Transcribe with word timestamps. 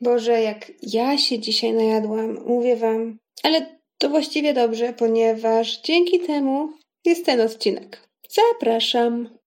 Boże, 0.00 0.40
jak 0.42 0.72
ja 0.82 1.18
się 1.18 1.38
dzisiaj 1.38 1.72
najadłam, 1.72 2.44
mówię 2.46 2.76
wam. 2.76 3.18
Ale 3.42 3.78
to 3.98 4.08
właściwie 4.08 4.54
dobrze, 4.54 4.92
ponieważ 4.92 5.80
dzięki 5.80 6.20
temu 6.20 6.72
jest 7.04 7.26
ten 7.26 7.40
odcinek. 7.40 8.08
Zapraszam. 8.30 9.38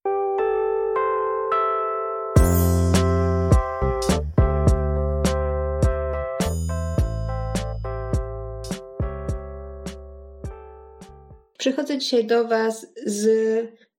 Przychodzę 11.58 11.97
dzisiaj 11.97 12.26
do 12.26 12.47
Was 12.47 12.88
z 13.06 13.28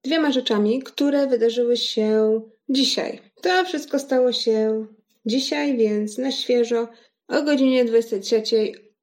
dwiema 0.04 0.32
rzeczami, 0.32 0.82
które 0.82 1.26
wydarzyły 1.26 1.76
się 1.76 2.40
dzisiaj. 2.68 3.20
To 3.42 3.64
wszystko 3.64 3.98
stało 3.98 4.32
się 4.32 4.86
dzisiaj, 5.26 5.76
więc 5.76 6.18
na 6.18 6.32
świeżo 6.32 6.88
o 7.28 7.42
godzinie 7.42 7.84
23, 7.84 8.42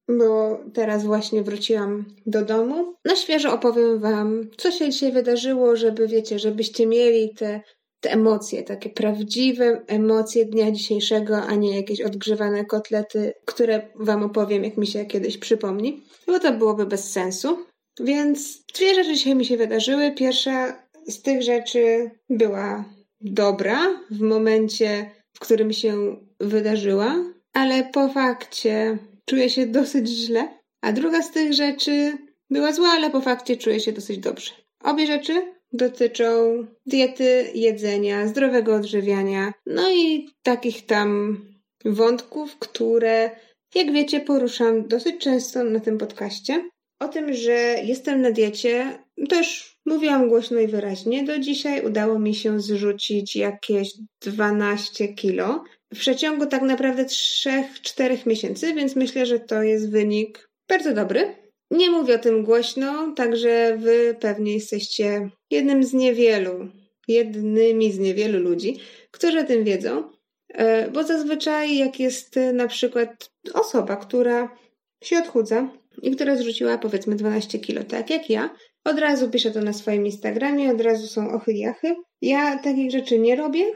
bo 0.10 0.60
teraz 0.74 1.04
właśnie 1.04 1.44
wróciłam 1.44 2.06
do 2.26 2.46
domu. 2.46 2.94
Na 3.06 3.16
świeżo 3.16 3.54
opowiem 3.54 4.00
Wam, 4.00 4.50
co 4.58 4.72
się 4.72 4.90
dzisiaj 4.90 5.12
wydarzyło, 5.12 5.76
żeby 5.76 6.08
wiecie, 6.08 6.40
żebyście 6.40 6.88
mieli 6.88 7.34
te, 7.36 7.62
te 8.00 8.12
emocje, 8.12 8.64
takie 8.64 8.90
prawdziwe 8.90 9.82
emocje 9.88 10.46
dnia 10.46 10.72
dzisiejszego, 10.72 11.38
a 11.38 11.56
nie 11.56 11.76
jakieś 11.76 12.02
odgrzewane 12.02 12.66
kotlety, 12.66 13.34
które 13.46 13.90
Wam 13.96 14.24
opowiem, 14.24 14.64
jak 14.64 14.78
mi 14.78 14.88
się 14.88 15.06
kiedyś 15.06 15.38
przypomni, 15.38 16.04
bo 16.28 16.40
to 16.40 16.52
byłoby 16.52 16.86
bez 16.86 17.12
sensu. 17.12 17.58
Więc 18.00 18.64
dwie 18.76 18.96
rzeczy 18.96 19.14
dzisiaj 19.14 19.36
mi 19.36 19.46
się 19.46 19.58
wydarzyły. 19.58 20.12
Pierwsza 20.12 20.84
z 21.08 21.22
tych 21.22 21.44
rzeczy 21.44 22.12
była 22.30 22.86
dobra 23.22 23.80
w 24.12 24.22
momencie, 24.22 25.12
w 25.40 25.42
którym 25.42 25.74
się 25.74 26.16
wydarzyła, 26.40 27.16
ale 27.54 27.84
po 27.84 28.10
fakcie 28.10 28.98
czuję 29.26 29.50
się 29.50 29.66
dosyć 29.66 30.08
źle. 30.08 30.60
A 30.82 30.92
druga 30.92 31.22
z 31.22 31.32
tych 31.32 31.54
rzeczy 31.54 32.18
była 32.50 32.74
zła, 32.74 32.90
ale 32.90 33.10
po 33.10 33.22
fakcie 33.22 33.58
czuję 33.58 33.80
się 33.80 33.92
dosyć 33.92 34.18
dobrze. 34.18 34.52
Obie 34.84 35.08
rzeczy 35.08 35.54
dotyczą 35.74 36.66
diety, 36.86 37.52
jedzenia, 37.54 38.28
zdrowego 38.28 38.76
odżywiania, 38.76 39.54
no 39.66 39.92
i 39.92 40.30
takich 40.44 40.86
tam 40.86 41.38
wątków, 41.86 42.58
które, 42.58 43.32
jak 43.76 43.92
wiecie, 43.92 44.20
poruszam 44.20 44.88
dosyć 44.88 45.18
często 45.18 45.64
na 45.64 45.80
tym 45.80 45.98
podcaście. 45.98 46.70
O 47.00 47.08
tym, 47.08 47.34
że 47.34 47.76
jestem 47.84 48.22
na 48.22 48.32
diecie, 48.32 49.00
też 49.30 49.79
mówiłam 49.90 50.30
głośno 50.30 50.60
i 50.60 50.68
wyraźnie. 50.68 51.24
Do 51.24 51.40
dzisiaj 51.40 51.86
udało 51.86 52.20
mi 52.20 52.36
się 52.36 52.60
zrzucić 52.60 53.36
jakieś 53.36 53.94
12 54.22 55.08
kilo 55.08 55.64
w 55.94 56.00
przeciągu 56.00 56.46
tak 56.46 56.62
naprawdę 56.62 57.06
3-4 57.06 58.28
miesięcy, 58.28 58.74
więc 58.74 58.96
myślę, 58.96 59.26
że 59.26 59.40
to 59.40 59.64
jest 59.64 59.92
wynik 59.92 60.50
bardzo 60.70 60.94
dobry. 60.94 61.36
Nie 61.72 61.92
mówię 61.92 62.16
o 62.16 62.20
tym 62.20 62.44
głośno, 62.44 63.14
także 63.16 63.78
wy 63.78 64.16
pewnie 64.20 64.54
jesteście 64.54 65.30
jednym 65.52 65.84
z 65.84 65.94
niewielu, 65.94 66.68
jednymi 67.08 67.92
z 67.92 68.00
niewielu 68.00 68.40
ludzi, 68.40 68.80
którzy 69.12 69.40
o 69.40 69.44
tym 69.44 69.64
wiedzą, 69.64 70.04
e, 70.48 70.92
bo 70.92 71.04
zazwyczaj 71.04 71.78
jak 71.78 72.00
jest 72.00 72.36
na 72.54 72.68
przykład 72.68 73.32
osoba, 73.54 73.96
która 73.96 74.58
się 75.04 75.18
odchudza, 75.18 75.70
i 76.02 76.12
która 76.12 76.36
zrzuciła 76.36 76.78
powiedzmy 76.78 77.16
12 77.16 77.60
kilo, 77.60 77.84
tak 77.84 78.10
jak 78.10 78.30
ja. 78.30 78.56
Od 78.90 79.00
razu 79.00 79.30
piszę 79.30 79.52
to 79.52 79.62
na 79.62 79.74
swoim 79.74 80.06
Instagramie, 80.06 80.72
od 80.72 80.82
razu 80.82 81.08
są 81.08 81.32
ochyliachy. 81.32 81.96
Ja 82.22 82.58
takich 82.58 82.92
rzeczy 82.92 83.20
nie 83.20 83.36
robię. 83.36 83.66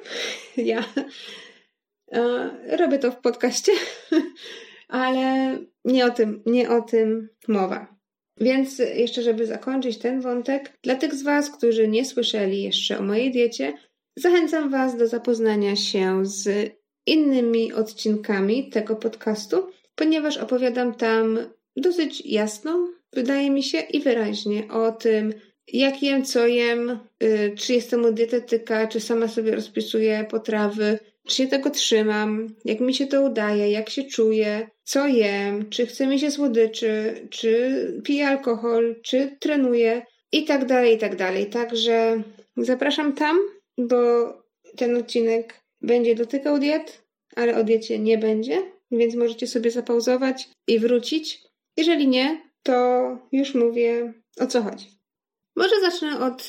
Ja 0.58 0.84
e, 2.12 2.78
robię 2.78 3.00
to 3.00 3.12
w 3.12 3.22
podcaście, 3.22 3.72
ale 4.88 5.58
nie 5.86 6.06
o 6.06 6.10
tym, 6.10 6.44
nie 6.46 6.70
o 6.70 6.82
tym 6.82 7.30
mowa. 7.48 7.96
Więc 8.40 8.80
jeszcze, 8.80 9.22
żeby 9.22 9.46
zakończyć 9.46 9.98
ten 9.98 10.22
wątek, 10.22 10.78
dla 10.84 10.96
tych 10.96 11.14
z 11.14 11.24
Was, 11.24 11.50
którzy 11.50 11.88
nie 11.88 12.06
słyszeli 12.06 12.64
jeszcze 12.64 13.00
o 13.00 13.02
mojej 13.02 13.32
diecie, 13.32 13.74
zachęcam 14.16 14.70
Was 14.70 14.98
do 14.98 15.08
zapoznania 15.08 15.76
się 15.76 16.26
z 16.26 16.72
innymi 17.08 17.74
odcinkami 17.74 18.70
tego 18.70 18.96
podcastu, 18.96 19.68
ponieważ 19.96 20.38
opowiadam 20.38 20.96
tam 20.96 21.40
dosyć 21.76 22.26
jasno, 22.26 22.88
wydaje 23.14 23.52
mi 23.52 23.64
się, 23.64 23.80
i 23.80 24.00
wyraźnie 24.00 24.68
o 24.72 24.92
tym, 24.92 25.34
jak 25.68 26.04
jem, 26.04 26.26
co 26.26 26.48
jem, 26.48 27.00
y, 27.24 27.56
czy 27.58 27.74
jestem 27.74 28.06
u 28.06 28.12
dietetyka, 28.12 28.88
czy 28.88 29.00
sama 29.00 29.28
sobie 29.28 29.56
rozpisuję 29.56 30.26
potrawy, 30.30 31.00
czy 31.28 31.36
się 31.36 31.48
tego 31.48 31.70
trzymam, 31.70 32.56
jak 32.66 32.80
mi 32.80 32.94
się 32.94 33.08
to 33.08 33.22
udaje, 33.22 33.72
jak 33.72 33.90
się 33.90 34.04
czuję, 34.04 34.70
co 34.84 35.08
jem, 35.08 35.70
czy 35.70 35.86
chce 35.86 36.08
mi 36.08 36.20
się 36.20 36.32
słodyczy, 36.32 37.14
czy 37.30 38.02
piję 38.04 38.28
alkohol, 38.28 38.96
czy 39.02 39.38
trenuję 39.40 40.02
i 40.32 40.46
tak 40.46 40.66
dalej, 40.66 40.96
i 40.96 40.98
tak 40.98 41.16
dalej. 41.16 41.46
Także 41.46 42.24
zapraszam 42.58 43.14
tam, 43.14 43.38
bo 43.78 43.98
ten 44.76 44.98
odcinek 44.98 45.62
będzie 45.82 46.16
dotykał 46.16 46.60
diet, 46.60 47.04
ale 47.36 47.58
o 47.58 47.64
diecie 47.64 48.00
nie 48.00 48.18
będzie, 48.18 48.62
więc 48.92 49.16
możecie 49.16 49.48
sobie 49.48 49.72
zapauzować 49.72 50.50
i 50.68 50.80
wrócić. 50.80 51.42
Jeżeli 51.78 52.08
nie, 52.08 52.42
to 52.64 53.18
już 53.32 53.56
mówię 53.56 54.14
o 54.40 54.48
co 54.48 54.64
chodzi. 54.64 54.86
Może 55.56 55.82
zacznę 55.82 56.20
od. 56.20 56.48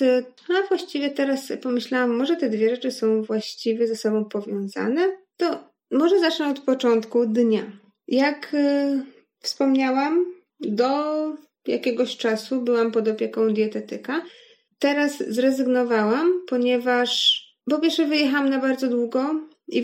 No 0.48 0.62
właściwie 0.69 1.10
teraz 1.10 1.52
pomyślałam, 1.62 2.16
może 2.16 2.36
te 2.36 2.50
dwie 2.50 2.70
rzeczy 2.70 2.91
są 2.91 3.22
właściwie 3.22 3.86
ze 3.86 3.97
sobą 3.97 4.25
powiązane. 4.25 5.16
To 5.36 5.70
może 5.91 6.20
zacznę 6.20 6.48
od 6.48 6.60
początku 6.60 7.26
dnia. 7.26 7.72
Jak 8.08 8.54
y, 8.54 9.04
wspomniałam, 9.41 10.25
do 10.60 11.14
jakiegoś 11.66 12.16
czasu 12.16 12.62
byłam 12.62 12.92
pod 12.92 13.08
opieką 13.08 13.54
dietetyka. 13.54 14.22
Teraz 14.78 15.19
zrezygnowałam, 15.28 16.42
ponieważ 16.48 17.41
po 17.70 17.78
pierwsze 17.78 18.06
wyjechałam 18.06 18.50
na 18.50 18.58
bardzo 18.58 18.88
długo 18.88 19.41
i 19.69 19.82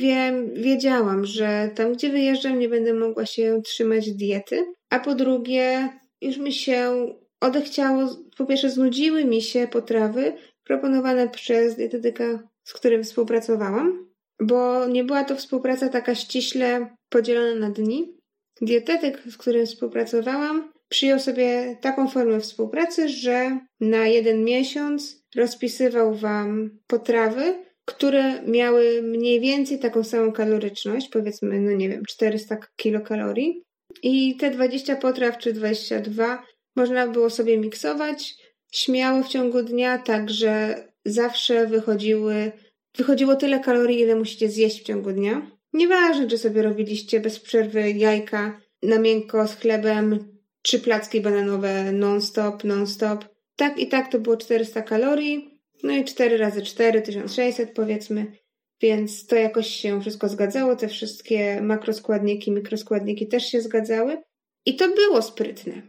wiedziałam, 0.54 1.26
że 1.26 1.70
tam, 1.74 1.92
gdzie 1.92 2.10
wyjeżdżam, 2.10 2.58
nie 2.58 2.68
będę 2.68 2.94
mogła 2.94 3.26
się 3.26 3.62
trzymać 3.64 4.10
diety. 4.10 4.64
A 4.90 4.98
po 4.98 5.14
drugie, 5.14 5.88
już 6.20 6.36
mi 6.36 6.52
się 6.52 7.06
odechciało, 7.40 8.08
po 8.36 8.46
pierwsze 8.46 8.70
znudziły 8.70 9.24
mi 9.24 9.42
się 9.42 9.68
potrawy 9.68 10.32
proponowane 10.64 11.28
przez 11.28 11.76
dietetyka, 11.76 12.48
z 12.64 12.72
którym 12.72 13.04
współpracowałam, 13.04 14.10
bo 14.40 14.86
nie 14.86 15.04
była 15.04 15.24
to 15.24 15.36
współpraca 15.36 15.88
taka 15.88 16.14
ściśle 16.14 16.96
podzielona 17.08 17.54
na 17.54 17.70
dni. 17.70 18.16
Dietetyk, 18.62 19.22
z 19.30 19.36
którym 19.36 19.66
współpracowałam, 19.66 20.72
przyjął 20.88 21.18
sobie 21.18 21.76
taką 21.80 22.08
formę 22.08 22.40
współpracy, 22.40 23.08
że 23.08 23.58
na 23.80 24.06
jeden 24.06 24.44
miesiąc 24.44 25.24
rozpisywał 25.36 26.14
Wam 26.14 26.78
potrawy, 26.86 27.64
które 27.84 28.42
miały 28.42 29.02
mniej 29.02 29.40
więcej 29.40 29.78
taką 29.78 30.04
samą 30.04 30.32
kaloryczność, 30.32 31.08
powiedzmy, 31.08 31.60
no 31.60 31.72
nie 31.72 31.88
wiem, 31.88 32.02
400 32.08 32.56
kilokalorii, 32.76 33.62
i 34.02 34.36
te 34.36 34.50
20 34.50 34.96
potraw 34.96 35.38
czy 35.38 35.52
22 35.52 36.42
można 36.76 37.06
było 37.06 37.30
sobie 37.30 37.58
miksować 37.58 38.34
śmiało 38.72 39.22
w 39.22 39.28
ciągu 39.28 39.62
dnia, 39.62 39.98
tak 39.98 40.30
że 40.30 40.84
zawsze 41.04 41.66
wychodziły, 41.66 42.52
wychodziło 42.96 43.36
tyle 43.36 43.60
kalorii, 43.60 44.00
ile 44.00 44.16
musicie 44.16 44.48
zjeść 44.48 44.80
w 44.80 44.84
ciągu 44.84 45.12
dnia. 45.12 45.50
Nieważne, 45.72 46.26
czy 46.26 46.38
sobie 46.38 46.62
robiliście 46.62 47.20
bez 47.20 47.40
przerwy 47.40 47.90
jajka 47.90 48.60
na 48.82 48.98
miękko 48.98 49.48
z 49.48 49.56
chlebem, 49.56 50.40
czy 50.62 50.78
placki 50.78 51.20
bananowe 51.20 51.92
non-stop, 51.92 52.64
non-stop. 52.64 53.24
Tak 53.56 53.78
i 53.78 53.88
tak 53.88 54.12
to 54.12 54.18
było 54.18 54.36
400 54.36 54.82
kalorii, 54.82 55.60
no 55.82 55.92
i 55.92 56.04
4 56.04 56.36
razy 56.36 56.62
4, 56.62 57.02
1600 57.02 57.74
powiedzmy. 57.74 58.32
Więc 58.80 59.26
to 59.26 59.36
jakoś 59.36 59.66
się 59.66 60.00
wszystko 60.00 60.28
zgadzało, 60.28 60.76
te 60.76 60.88
wszystkie 60.88 61.62
makroskładniki, 61.62 62.50
mikroskładniki 62.50 63.28
też 63.28 63.46
się 63.46 63.60
zgadzały. 63.60 64.22
I 64.66 64.76
to 64.76 64.88
było 64.88 65.22
sprytne. 65.22 65.82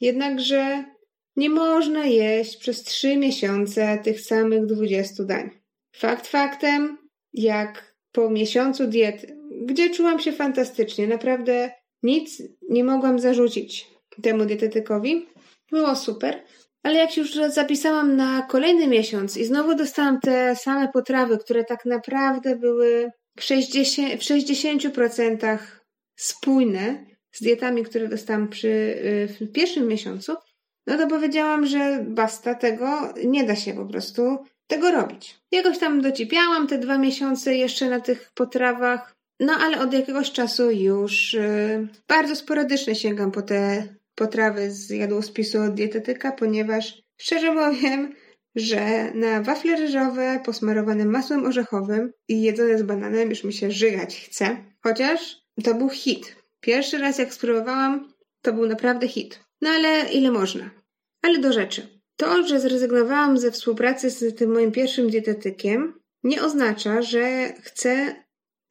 Jednakże 0.00 0.84
nie 1.36 1.50
można 1.50 2.04
jeść 2.06 2.56
przez 2.56 2.82
trzy 2.82 3.16
miesiące 3.16 3.98
tych 4.04 4.20
samych 4.20 4.66
20 4.66 5.24
dań. 5.24 5.50
Fakt 5.96 6.26
faktem, 6.26 6.98
jak 7.32 7.94
po 8.12 8.30
miesiącu 8.30 8.86
diety, 8.86 9.38
gdzie 9.66 9.90
czułam 9.90 10.20
się 10.20 10.32
fantastycznie, 10.32 11.06
naprawdę 11.06 11.70
nic 12.02 12.42
nie 12.68 12.84
mogłam 12.84 13.18
zarzucić 13.18 13.86
temu 14.22 14.44
dietetykowi, 14.44 15.26
było 15.70 15.96
super, 15.96 16.42
ale 16.82 16.94
jak 16.94 17.16
już 17.16 17.34
zapisałam 17.48 18.16
na 18.16 18.42
kolejny 18.42 18.86
miesiąc 18.86 19.36
i 19.36 19.44
znowu 19.44 19.74
dostałam 19.74 20.20
te 20.20 20.56
same 20.56 20.88
potrawy, 20.88 21.38
które 21.38 21.64
tak 21.64 21.84
naprawdę 21.84 22.56
były 22.56 23.10
w 23.38 23.42
60%, 23.42 24.16
w 24.16 24.20
60% 24.20 25.58
spójne 26.16 27.06
z 27.32 27.42
dietami, 27.42 27.84
które 27.84 28.08
dostałam 28.08 28.48
przy, 28.48 28.68
y, 28.68 29.28
w 29.40 29.52
pierwszym 29.52 29.88
miesiącu, 29.88 30.34
no 30.86 30.96
to 30.96 31.06
powiedziałam, 31.06 31.66
że 31.66 32.04
basta 32.08 32.54
tego, 32.54 33.14
nie 33.24 33.44
da 33.44 33.56
się 33.56 33.74
po 33.74 33.86
prostu 33.86 34.38
tego 34.66 34.90
robić. 34.90 35.40
Jakoś 35.52 35.78
tam 35.78 36.00
docipiałam 36.00 36.66
te 36.66 36.78
dwa 36.78 36.98
miesiące 36.98 37.56
jeszcze 37.56 37.90
na 37.90 38.00
tych 38.00 38.30
potrawach, 38.34 39.18
No 39.40 39.52
ale 39.60 39.80
od 39.80 39.92
jakiegoś 39.92 40.32
czasu 40.32 40.70
już 40.70 41.32
yy, 41.32 41.88
bardzo 42.08 42.36
sporadycznie 42.36 42.94
sięgam 42.94 43.30
po 43.32 43.42
te 43.42 43.88
potrawy 44.18 44.70
z 44.70 44.90
jadłospisu 44.90 45.62
od 45.62 45.74
dietetyka, 45.74 46.32
ponieważ 46.32 47.02
szczerze 47.16 47.54
powiem, 47.54 48.14
że 48.54 49.12
na 49.14 49.42
wafle 49.42 49.76
ryżowe 49.76 50.40
posmarowane 50.44 51.04
masłem 51.04 51.46
orzechowym 51.46 52.12
i 52.28 52.42
jedzone 52.42 52.78
z 52.78 52.82
bananem 52.82 53.30
już 53.30 53.44
mi 53.44 53.52
się 53.52 53.70
żygać 53.70 54.20
chce. 54.20 54.56
Chociaż 54.82 55.36
to 55.64 55.74
był 55.74 55.88
hit. 55.88 56.36
Pierwszy 56.60 56.98
raz 56.98 57.18
jak 57.18 57.34
spróbowałam, 57.34 58.12
to 58.42 58.52
był 58.52 58.66
naprawdę 58.66 59.08
hit. 59.08 59.40
No 59.60 59.70
ale 59.70 60.12
ile 60.12 60.30
można? 60.30 60.70
Ale 61.22 61.38
do 61.38 61.52
rzeczy. 61.52 62.00
To, 62.16 62.46
że 62.46 62.60
zrezygnowałam 62.60 63.38
ze 63.38 63.50
współpracy 63.50 64.10
z 64.10 64.36
tym 64.36 64.52
moim 64.52 64.72
pierwszym 64.72 65.10
dietetykiem, 65.10 66.00
nie 66.24 66.42
oznacza, 66.42 67.02
że 67.02 67.52
chcę 67.60 68.14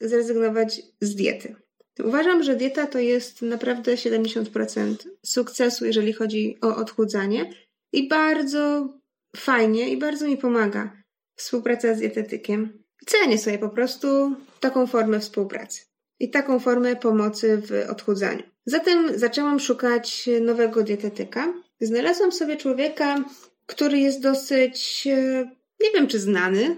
zrezygnować 0.02 0.82
z 1.02 1.16
diety. 1.16 1.56
Uważam, 2.04 2.44
że 2.44 2.56
dieta 2.56 2.88
to 2.88 3.00
jest 3.00 3.42
naprawdę 3.42 3.96
70% 3.96 4.96
sukcesu, 5.26 5.86
jeżeli 5.86 6.14
chodzi 6.14 6.58
o 6.62 6.76
odchudzanie 6.76 7.54
i 7.92 8.08
bardzo 8.08 8.94
fajnie 9.36 9.90
i 9.90 9.98
bardzo 9.98 10.28
mi 10.28 10.38
pomaga 10.38 11.04
współpraca 11.36 11.96
z 11.96 12.00
dietetykiem. 12.00 12.84
Cenię 13.06 13.38
sobie 13.38 13.60
po 13.60 13.70
prostu 13.70 14.36
taką 14.60 14.88
formę 14.88 15.20
współpracy 15.20 15.82
i 16.20 16.30
taką 16.30 16.60
formę 16.60 16.96
pomocy 16.96 17.62
w 17.68 17.90
odchudzaniu. 17.90 18.44
Zatem 18.66 19.20
zaczęłam 19.20 19.60
szukać 19.60 20.30
nowego 20.42 20.84
dietetyka. 20.84 21.54
Znalazłam 21.82 22.32
sobie 22.32 22.58
człowieka, 22.58 23.24
który 23.66 24.00
jest 24.00 24.22
dosyć, 24.22 25.08
e, 25.08 25.50
nie 25.82 25.92
wiem 25.94 26.08
czy 26.08 26.20
znany, 26.20 26.76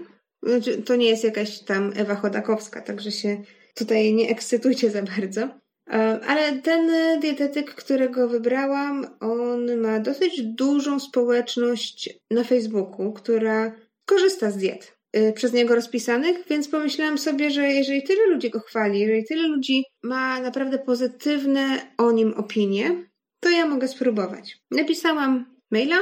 to 0.84 0.96
nie 0.96 1.08
jest 1.08 1.24
jakaś 1.24 1.58
tam 1.58 1.92
Ewa 1.96 2.14
Chodakowska, 2.14 2.80
także 2.80 3.12
się 3.12 3.42
tutaj 3.74 4.14
nie 4.14 4.28
ekscytujcie 4.28 4.90
za 4.90 5.02
bardzo. 5.02 5.40
E, 5.40 6.20
ale 6.26 6.52
ten 6.52 6.90
dietetyk, 7.20 7.74
którego 7.74 8.28
wybrałam, 8.28 9.06
on 9.20 9.76
ma 9.76 10.00
dosyć 10.00 10.42
dużą 10.42 11.00
społeczność 11.00 12.10
na 12.30 12.44
Facebooku, 12.44 13.12
która 13.12 13.72
korzysta 14.06 14.50
z 14.50 14.56
diet 14.56 14.96
e, 15.12 15.32
przez 15.32 15.52
niego 15.52 15.74
rozpisanych, 15.74 16.36
więc 16.50 16.68
pomyślałam 16.68 17.18
sobie, 17.18 17.50
że 17.50 17.68
jeżeli 17.68 18.02
tyle 18.02 18.26
ludzi 18.26 18.50
go 18.50 18.60
chwali, 18.60 19.00
jeżeli 19.00 19.24
tyle 19.24 19.42
ludzi 19.48 19.84
ma 20.02 20.40
naprawdę 20.40 20.78
pozytywne 20.78 21.92
o 21.98 22.12
nim 22.12 22.34
opinie, 22.34 23.10
to 23.40 23.50
ja 23.50 23.66
mogę 23.66 23.88
spróbować. 23.88 24.58
Napisałam 24.70 25.56
maila, 25.70 25.96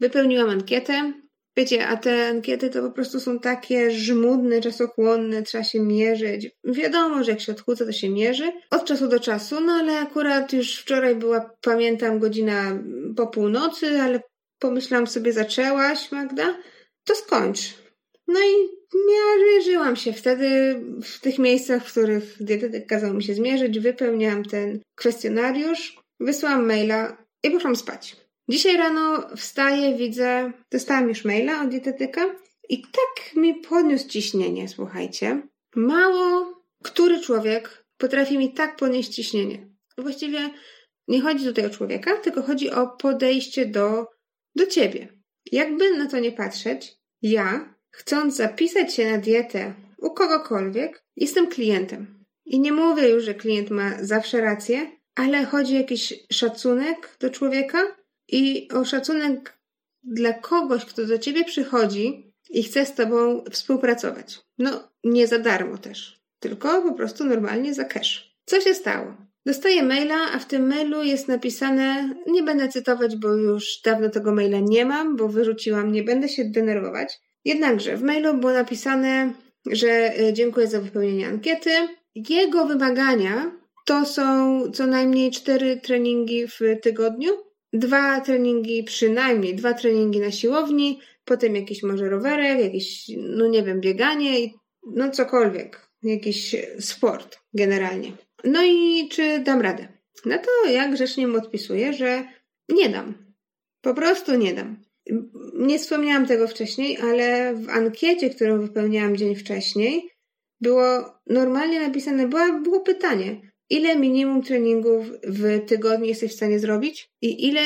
wypełniłam 0.00 0.50
ankietę, 0.50 1.12
Wiecie, 1.60 1.86
a 1.86 1.96
te 1.96 2.28
ankiety 2.28 2.70
to 2.70 2.82
po 2.82 2.90
prostu 2.90 3.20
są 3.20 3.38
takie 3.38 3.90
żmudne, 3.90 4.60
czasochłonne, 4.60 5.42
trzeba 5.42 5.64
się 5.64 5.80
mierzyć. 5.80 6.50
Wiadomo, 6.64 7.24
że 7.24 7.30
jak 7.30 7.40
się 7.40 7.52
odchudza, 7.52 7.84
to 7.84 7.92
się 7.92 8.08
mierzy 8.08 8.52
od 8.70 8.84
czasu 8.84 9.08
do 9.08 9.20
czasu, 9.20 9.60
no 9.60 9.72
ale 9.72 9.98
akurat 9.98 10.52
już 10.52 10.78
wczoraj 10.78 11.16
była, 11.16 11.50
pamiętam, 11.60 12.18
godzina 12.18 12.82
po 13.16 13.26
północy, 13.26 14.00
ale 14.00 14.20
pomyślałam 14.58 15.06
sobie, 15.06 15.32
zaczęłaś, 15.32 16.12
Magda, 16.12 16.56
to 17.04 17.14
skończ. 17.14 17.74
No 18.28 18.40
i 18.40 18.68
mierzyłam 19.08 19.96
się 19.96 20.12
wtedy 20.12 20.80
w 21.02 21.20
tych 21.20 21.38
miejscach, 21.38 21.86
w 21.86 21.92
których 21.92 22.36
dietetyk 22.40 22.86
kazał 22.86 23.14
mi 23.14 23.22
się 23.22 23.34
zmierzyć, 23.34 23.80
wypełniałam 23.80 24.44
ten 24.44 24.80
kwestionariusz, 24.94 25.96
wysłałam 26.20 26.66
maila 26.66 27.16
i 27.42 27.50
poszłam 27.50 27.76
spać. 27.76 28.16
Dzisiaj 28.50 28.76
rano 28.76 29.28
wstaję, 29.36 29.96
widzę, 29.96 30.52
dostałam 30.70 31.08
już 31.08 31.24
maila 31.24 31.62
od 31.62 31.68
dietetyka 31.68 32.20
i 32.68 32.82
tak 32.82 33.36
mi 33.36 33.54
podniósł 33.54 34.08
ciśnienie, 34.08 34.68
słuchajcie. 34.68 35.42
Mało 35.76 36.60
który 36.82 37.20
człowiek 37.20 37.84
potrafi 37.98 38.38
mi 38.38 38.52
tak 38.52 38.76
podnieść 38.76 39.14
ciśnienie. 39.14 39.68
Właściwie 39.98 40.50
nie 41.08 41.20
chodzi 41.20 41.44
tutaj 41.44 41.66
o 41.66 41.70
człowieka, 41.70 42.16
tylko 42.16 42.42
chodzi 42.42 42.70
o 42.70 42.86
podejście 42.86 43.66
do, 43.66 44.06
do 44.54 44.66
ciebie. 44.66 45.08
Jakby 45.52 45.96
na 45.96 46.06
to 46.06 46.18
nie 46.18 46.32
patrzeć, 46.32 46.96
ja, 47.22 47.74
chcąc 47.90 48.36
zapisać 48.36 48.94
się 48.94 49.12
na 49.12 49.18
dietę 49.18 49.74
u 49.98 50.10
kogokolwiek, 50.10 51.04
jestem 51.16 51.46
klientem. 51.46 52.24
I 52.44 52.60
nie 52.60 52.72
mówię 52.72 53.08
już, 53.08 53.24
że 53.24 53.34
klient 53.34 53.70
ma 53.70 54.04
zawsze 54.04 54.40
rację, 54.40 54.90
ale 55.14 55.44
chodzi 55.44 55.74
o 55.74 55.78
jakiś 55.78 56.14
szacunek 56.32 57.16
do 57.20 57.30
człowieka 57.30 57.99
i 58.32 58.68
o 58.72 58.84
szacunek 58.84 59.58
dla 60.02 60.32
kogoś, 60.32 60.84
kto 60.84 61.06
do 61.06 61.18
ciebie 61.18 61.44
przychodzi 61.44 62.34
i 62.50 62.62
chce 62.62 62.86
z 62.86 62.94
tobą 62.94 63.44
współpracować. 63.50 64.38
No, 64.58 64.88
nie 65.04 65.26
za 65.26 65.38
darmo 65.38 65.78
też, 65.78 66.20
tylko 66.38 66.82
po 66.82 66.92
prostu 66.92 67.24
normalnie 67.24 67.74
za 67.74 67.84
cash. 67.84 68.36
Co 68.44 68.60
się 68.60 68.74
stało? 68.74 69.16
Dostaję 69.46 69.82
maila, 69.82 70.16
a 70.34 70.38
w 70.38 70.46
tym 70.46 70.68
mailu 70.68 71.02
jest 71.02 71.28
napisane, 71.28 72.14
nie 72.26 72.42
będę 72.42 72.68
cytować, 72.68 73.16
bo 73.16 73.28
już 73.28 73.80
dawno 73.84 74.08
tego 74.08 74.34
maila 74.34 74.58
nie 74.60 74.84
mam, 74.84 75.16
bo 75.16 75.28
wyrzuciłam, 75.28 75.92
nie 75.92 76.02
będę 76.02 76.28
się 76.28 76.44
denerwować. 76.44 77.20
Jednakże 77.44 77.96
w 77.96 78.02
mailu 78.02 78.34
było 78.34 78.52
napisane, 78.52 79.32
że 79.70 79.88
e, 79.88 80.32
dziękuję 80.32 80.66
za 80.66 80.80
wypełnienie 80.80 81.28
ankiety. 81.28 81.70
Jego 82.14 82.66
wymagania 82.66 83.52
to 83.86 84.06
są 84.06 84.62
co 84.72 84.86
najmniej 84.86 85.30
cztery 85.30 85.80
treningi 85.82 86.46
w 86.48 86.58
tygodniu, 86.82 87.30
dwa 87.72 88.20
treningi, 88.20 88.84
przynajmniej 88.84 89.54
dwa 89.54 89.74
treningi 89.74 90.20
na 90.20 90.30
siłowni, 90.30 91.00
potem 91.24 91.56
jakiś 91.56 91.82
może 91.82 92.08
rowerek, 92.08 92.60
jakiś, 92.60 93.10
no 93.16 93.46
nie 93.46 93.62
wiem, 93.62 93.80
bieganie, 93.80 94.48
no 94.86 95.10
cokolwiek, 95.10 95.90
jakiś 96.02 96.56
sport 96.80 97.38
generalnie. 97.54 98.12
No 98.44 98.64
i 98.64 99.08
czy 99.08 99.38
dam 99.38 99.60
radę? 99.60 99.88
No 100.26 100.36
to 100.38 100.70
jak 100.70 100.92
grzecznie 100.92 101.26
mu 101.26 101.38
odpisuję, 101.38 101.92
że 101.92 102.24
nie 102.68 102.88
dam. 102.88 103.34
Po 103.80 103.94
prostu 103.94 104.34
nie 104.34 104.54
dam. 104.54 104.76
Nie 105.54 105.78
wspomniałam 105.78 106.26
tego 106.26 106.48
wcześniej, 106.48 106.98
ale 107.02 107.54
w 107.54 107.68
ankiecie, 107.68 108.30
którą 108.30 108.60
wypełniałam 108.60 109.16
dzień 109.16 109.36
wcześniej, 109.36 110.10
było 110.60 111.14
normalnie 111.26 111.80
napisane, 111.80 112.28
było, 112.28 112.60
było 112.62 112.80
pytanie, 112.80 113.49
ile 113.70 113.96
minimum 113.96 114.42
treningów 114.42 115.06
w 115.22 115.66
tygodniu 115.66 116.06
jesteś 116.06 116.32
w 116.32 116.36
stanie 116.36 116.58
zrobić 116.58 117.10
i 117.22 117.48
ile 117.48 117.60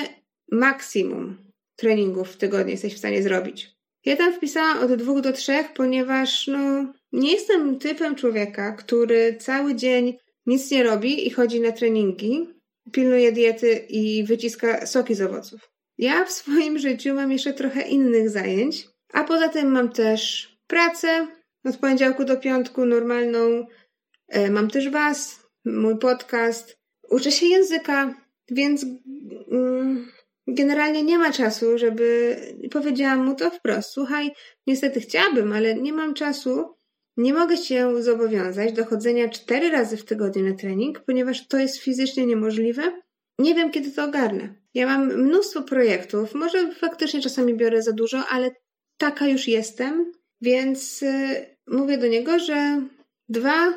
maksimum 0.53 1.37
treningów 1.77 2.29
w 2.29 2.37
tygodniu 2.37 2.71
jesteś 2.71 2.95
w 2.95 2.99
stanie 2.99 3.23
zrobić. 3.23 3.75
Ja 4.05 4.17
tam 4.17 4.33
wpisałam 4.33 4.79
od 4.79 4.95
dwóch 4.95 5.21
do 5.21 5.33
trzech, 5.33 5.73
ponieważ 5.73 6.47
no, 6.47 6.93
nie 7.13 7.33
jestem 7.33 7.79
typem 7.79 8.15
człowieka, 8.15 8.73
który 8.73 9.37
cały 9.41 9.75
dzień 9.75 10.19
nic 10.47 10.71
nie 10.71 10.83
robi 10.83 11.27
i 11.27 11.31
chodzi 11.31 11.61
na 11.61 11.73
treningi, 11.73 12.49
pilnuje 12.93 13.33
diety 13.33 13.87
i 13.89 14.25
wyciska 14.25 14.87
soki 14.87 15.15
z 15.15 15.21
owoców. 15.21 15.71
Ja 15.99 16.25
w 16.25 16.33
swoim 16.33 16.79
życiu 16.79 17.15
mam 17.15 17.33
jeszcze 17.33 17.53
trochę 17.53 17.83
innych 17.83 18.31
zajęć, 18.31 18.89
a 19.13 19.25
poza 19.25 19.49
tym 19.49 19.73
mam 19.73 19.93
też 19.93 20.49
pracę 20.67 21.27
od 21.65 21.77
poniedziałku 21.77 22.25
do 22.25 22.37
piątku 22.37 22.87
normalną. 22.87 23.67
E, 24.29 24.51
mam 24.51 24.71
też 24.71 24.89
Was, 24.89 25.44
mój 25.65 25.99
podcast. 25.99 26.79
Uczę 27.11 27.33
się 27.33 27.47
języka, 27.47 28.15
więc 28.51 28.87
mm, 29.51 30.13
generalnie 30.47 31.03
nie 31.03 31.19
ma 31.19 31.33
czasu, 31.33 31.79
żeby 31.79 32.37
powiedziałam 32.71 33.27
mu 33.27 33.35
to 33.35 33.51
wprost. 33.51 33.91
Słuchaj, 33.91 34.31
niestety 34.67 35.01
chciałabym, 35.01 35.53
ale 35.53 35.75
nie 35.75 35.93
mam 35.93 36.15
czasu. 36.15 36.75
Nie 37.17 37.35
mogę 37.35 37.57
się 37.57 38.03
zobowiązać 38.03 38.73
do 38.73 38.85
chodzenia 38.85 39.29
cztery 39.29 39.71
razy 39.71 39.97
w 39.97 40.05
tygodniu 40.05 40.45
na 40.45 40.57
trening, 40.57 41.01
ponieważ 41.01 41.49
to 41.49 41.59
jest 41.59 41.79
fizycznie 41.79 42.27
niemożliwe. 42.27 42.83
Nie 43.39 43.55
wiem, 43.55 43.71
kiedy 43.71 43.91
to 43.91 44.05
ogarnę. 44.05 44.55
Ja 44.75 44.87
mam 44.87 45.23
mnóstwo 45.23 45.63
projektów, 45.63 46.35
może 46.35 46.73
faktycznie 46.73 47.21
czasami 47.21 47.55
biorę 47.55 47.83
za 47.83 47.93
dużo, 47.93 48.19
ale 48.31 48.51
taka 48.99 49.29
już 49.29 49.49
jestem, 49.49 50.13
więc 50.41 51.01
yy, 51.01 51.57
mówię 51.67 51.99
do 51.99 52.07
niego, 52.07 52.39
że 52.39 52.83
dwa, 53.29 53.75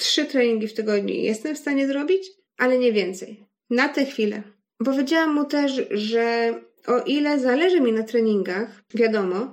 trzy 0.00 0.24
treningi 0.24 0.68
w 0.68 0.74
tygodniu 0.74 1.14
jestem 1.14 1.54
w 1.54 1.58
stanie 1.58 1.86
zrobić, 1.86 2.30
ale 2.58 2.78
nie 2.78 2.92
więcej. 2.92 3.46
Na 3.70 3.88
tę 3.88 4.04
chwilę. 4.04 4.42
Powiedziałam 4.84 5.34
mu 5.34 5.44
też, 5.44 5.82
że 5.90 6.54
o 6.86 7.00
ile 7.00 7.40
zależy 7.40 7.80
mi 7.80 7.92
na 7.92 8.02
treningach, 8.02 8.82
wiadomo, 8.94 9.52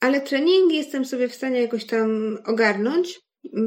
ale 0.00 0.20
treningi 0.20 0.76
jestem 0.76 1.04
sobie 1.04 1.28
w 1.28 1.34
stanie 1.34 1.60
jakoś 1.60 1.84
tam 1.84 2.38
ogarnąć. 2.46 3.20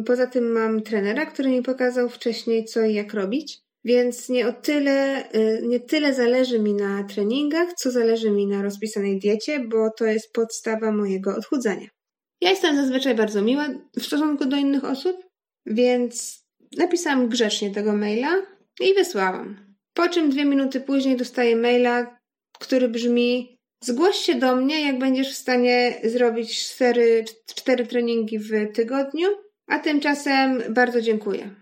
Poza 0.05 0.27
tym 0.27 0.51
mam 0.51 0.81
trenera, 0.81 1.25
który 1.25 1.50
mi 1.50 1.62
pokazał 1.62 2.10
wcześniej, 2.10 2.65
co 2.65 2.86
i 2.86 2.93
jak 2.93 3.13
robić. 3.13 3.60
Więc 3.84 4.29
nie 4.29 4.48
o 4.48 4.53
tyle, 4.53 5.29
y, 5.36 5.62
nie 5.63 5.79
tyle 5.79 6.13
zależy 6.13 6.60
mi 6.60 6.74
na 6.74 7.03
treningach, 7.03 7.74
co 7.74 7.91
zależy 7.91 8.31
mi 8.31 8.48
na 8.48 8.62
rozpisanej 8.62 9.19
diecie, 9.19 9.60
bo 9.60 9.89
to 9.98 10.05
jest 10.05 10.34
podstawa 10.34 10.91
mojego 10.91 11.36
odchudzania. 11.36 11.88
Ja 12.41 12.50
jestem 12.50 12.75
zazwyczaj 12.75 13.15
bardzo 13.15 13.41
miła 13.41 13.67
w 14.00 14.03
stosunku 14.03 14.45
do 14.45 14.57
innych 14.57 14.84
osób, 14.84 15.25
więc 15.65 16.45
napisałam 16.77 17.29
grzecznie 17.29 17.72
tego 17.72 17.93
maila 17.93 18.41
i 18.79 18.93
wysłałam. 18.93 19.75
Po 19.93 20.10
czym 20.10 20.29
dwie 20.29 20.45
minuty 20.45 20.81
później 20.81 21.17
dostaję 21.17 21.55
maila, 21.55 22.19
który 22.60 22.89
brzmi: 22.89 23.60
Zgłoś 23.84 24.15
się 24.15 24.36
do 24.36 24.55
mnie, 24.55 24.88
jak 24.88 25.00
będziesz 25.00 25.34
w 25.34 25.38
stanie 25.38 26.01
zrobić 26.03 26.67
cztery, 26.67 27.25
cztery 27.55 27.88
treningi 27.88 28.39
w 28.39 28.72
tygodniu 28.74 29.27
A 29.67 29.79
tymczasem 29.79 30.63
bardzo 30.69 31.01
dziękuję. 31.01 31.55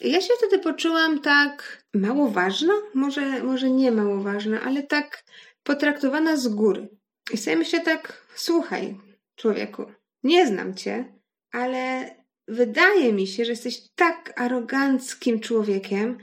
Ja 0.00 0.20
się 0.20 0.32
wtedy 0.38 0.58
poczułam 0.62 1.20
tak 1.20 1.84
mało 1.94 2.28
ważna, 2.28 2.72
może, 2.94 3.42
może 3.42 3.70
nie 3.70 3.92
mało 3.92 4.20
ważna, 4.20 4.60
ale 4.60 4.82
tak 4.82 5.24
potraktowana 5.62 6.36
z 6.36 6.48
góry. 6.48 6.88
I 7.32 7.36
sobie 7.36 7.56
myślę 7.56 7.80
tak, 7.80 8.26
słuchaj, 8.34 8.98
człowieku, 9.36 9.84
nie 10.22 10.46
znam 10.46 10.74
cię, 10.74 11.20
ale 11.52 12.10
wydaje 12.52 13.12
mi 13.12 13.26
się, 13.26 13.44
że 13.44 13.52
jesteś 13.52 13.80
tak 13.94 14.40
aroganckim 14.40 15.40
człowiekiem, 15.40 16.18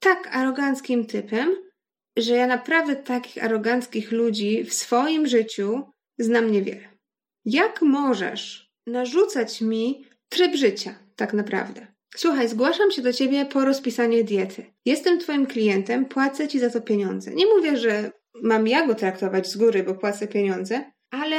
tak 0.00 0.36
aroganckim 0.36 1.06
typem, 1.06 1.56
że 2.16 2.34
ja 2.34 2.46
naprawdę 2.46 2.96
takich 2.96 3.44
aroganckich 3.44 4.12
ludzi 4.12 4.64
w 4.64 4.74
swoim 4.74 5.26
życiu 5.26 5.82
znam 6.18 6.50
niewiele. 6.50 6.88
Jak 7.44 7.82
możesz 7.82 8.70
narzucać 8.86 9.60
mi 9.60 10.04
tryb 10.28 10.54
życia, 10.54 10.94
tak 11.16 11.32
naprawdę? 11.32 11.86
Słuchaj, 12.16 12.48
zgłaszam 12.48 12.90
się 12.90 13.02
do 13.02 13.12
ciebie 13.12 13.46
po 13.46 13.64
rozpisanie 13.64 14.24
diety. 14.24 14.64
Jestem 14.84 15.18
twoim 15.18 15.46
klientem, 15.46 16.06
płacę 16.06 16.48
ci 16.48 16.58
za 16.58 16.70
to 16.70 16.80
pieniądze. 16.80 17.30
Nie 17.34 17.46
mówię, 17.46 17.76
że 17.76 18.12
mam 18.42 18.66
ja 18.66 18.86
go 18.86 18.94
traktować 18.94 19.48
z 19.48 19.56
góry, 19.56 19.82
bo 19.82 19.94
płacę 19.94 20.28
pieniądze, 20.28 20.84
ale 21.10 21.36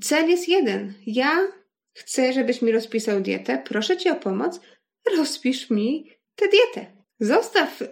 cel 0.00 0.30
jest 0.30 0.48
jeden. 0.48 0.92
Ja 1.06 1.48
chcę, 1.92 2.32
żebyś 2.32 2.62
mi 2.62 2.72
rozpisał 2.72 3.20
dietę. 3.20 3.62
Proszę 3.64 3.96
cię 3.96 4.12
o 4.12 4.16
pomoc. 4.16 4.60
Rozpisz 5.16 5.70
mi 5.70 6.10
tę 6.34 6.48
dietę. 6.48 6.86
Zostaw 7.20 7.82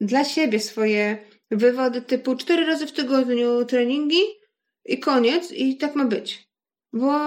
dla 0.00 0.24
siebie 0.24 0.60
swoje 0.60 1.18
wywody 1.50 2.02
typu 2.02 2.36
cztery 2.36 2.66
razy 2.66 2.86
w 2.86 2.92
tygodniu 2.92 3.64
treningi 3.64 4.22
i 4.84 4.98
koniec 4.98 5.52
i 5.52 5.76
tak 5.76 5.94
ma 5.94 6.04
być. 6.04 6.48
Bo 6.92 7.18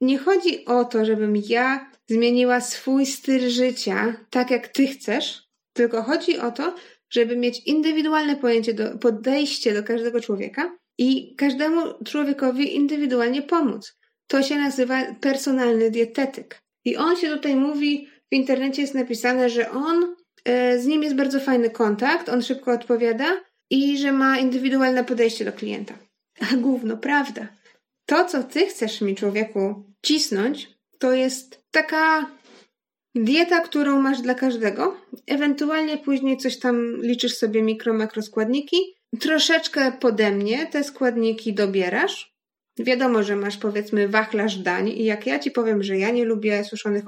nie 0.00 0.18
chodzi 0.18 0.64
o 0.64 0.84
to, 0.84 1.04
żebym 1.04 1.36
ja 1.48 1.90
zmieniła 2.06 2.60
swój 2.60 3.06
styl 3.06 3.50
życia 3.50 4.24
tak, 4.30 4.50
jak 4.50 4.68
ty 4.68 4.86
chcesz, 4.86 5.48
tylko 5.72 6.02
chodzi 6.02 6.38
o 6.38 6.50
to, 6.50 6.74
żeby 7.10 7.36
mieć 7.36 7.66
indywidualne 7.66 8.36
pojęcie, 8.36 8.74
do, 8.74 8.98
podejście 8.98 9.74
do 9.74 9.82
każdego 9.82 10.20
człowieka 10.20 10.78
i 10.98 11.36
każdemu 11.36 11.80
człowiekowi 12.04 12.76
indywidualnie 12.76 13.42
pomóc. 13.42 13.97
To 14.28 14.42
się 14.42 14.56
nazywa 14.56 15.02
personalny 15.20 15.90
dietetyk. 15.90 16.62
I 16.84 16.96
on 16.96 17.16
się 17.16 17.28
tutaj 17.28 17.56
mówi, 17.56 18.08
w 18.32 18.34
internecie 18.34 18.82
jest 18.82 18.94
napisane, 18.94 19.50
że 19.50 19.70
on, 19.70 20.16
e, 20.44 20.78
z 20.78 20.86
nim 20.86 21.02
jest 21.02 21.16
bardzo 21.16 21.40
fajny 21.40 21.70
kontakt, 21.70 22.28
on 22.28 22.42
szybko 22.42 22.72
odpowiada 22.72 23.40
i 23.70 23.98
że 23.98 24.12
ma 24.12 24.38
indywidualne 24.38 25.04
podejście 25.04 25.44
do 25.44 25.52
klienta. 25.52 25.94
A 26.40 26.56
gówno, 26.56 26.96
prawda. 26.96 27.48
To, 28.06 28.24
co 28.24 28.42
ty 28.42 28.66
chcesz 28.66 29.00
mi, 29.00 29.14
człowieku, 29.14 29.84
cisnąć, 30.06 30.68
to 30.98 31.12
jest 31.12 31.62
taka 31.70 32.30
dieta, 33.14 33.60
którą 33.60 34.00
masz 34.00 34.20
dla 34.20 34.34
każdego. 34.34 34.96
Ewentualnie 35.26 35.98
później 35.98 36.36
coś 36.36 36.58
tam 36.58 37.02
liczysz 37.02 37.34
sobie 37.36 37.62
mikro, 37.62 37.94
makroskładniki. 37.94 38.76
Troszeczkę 39.20 39.92
pode 39.92 40.30
mnie 40.30 40.66
te 40.66 40.84
składniki 40.84 41.54
dobierasz. 41.54 42.37
Wiadomo, 42.78 43.22
że 43.22 43.36
masz 43.36 43.56
powiedzmy 43.56 44.08
wachlarz 44.08 44.56
dań 44.56 44.88
i 44.88 45.04
jak 45.04 45.26
ja 45.26 45.38
ci 45.38 45.50
powiem, 45.50 45.82
że 45.82 45.98
ja 45.98 46.10
nie 46.10 46.24
lubię 46.24 46.64
suszonych 46.64 47.04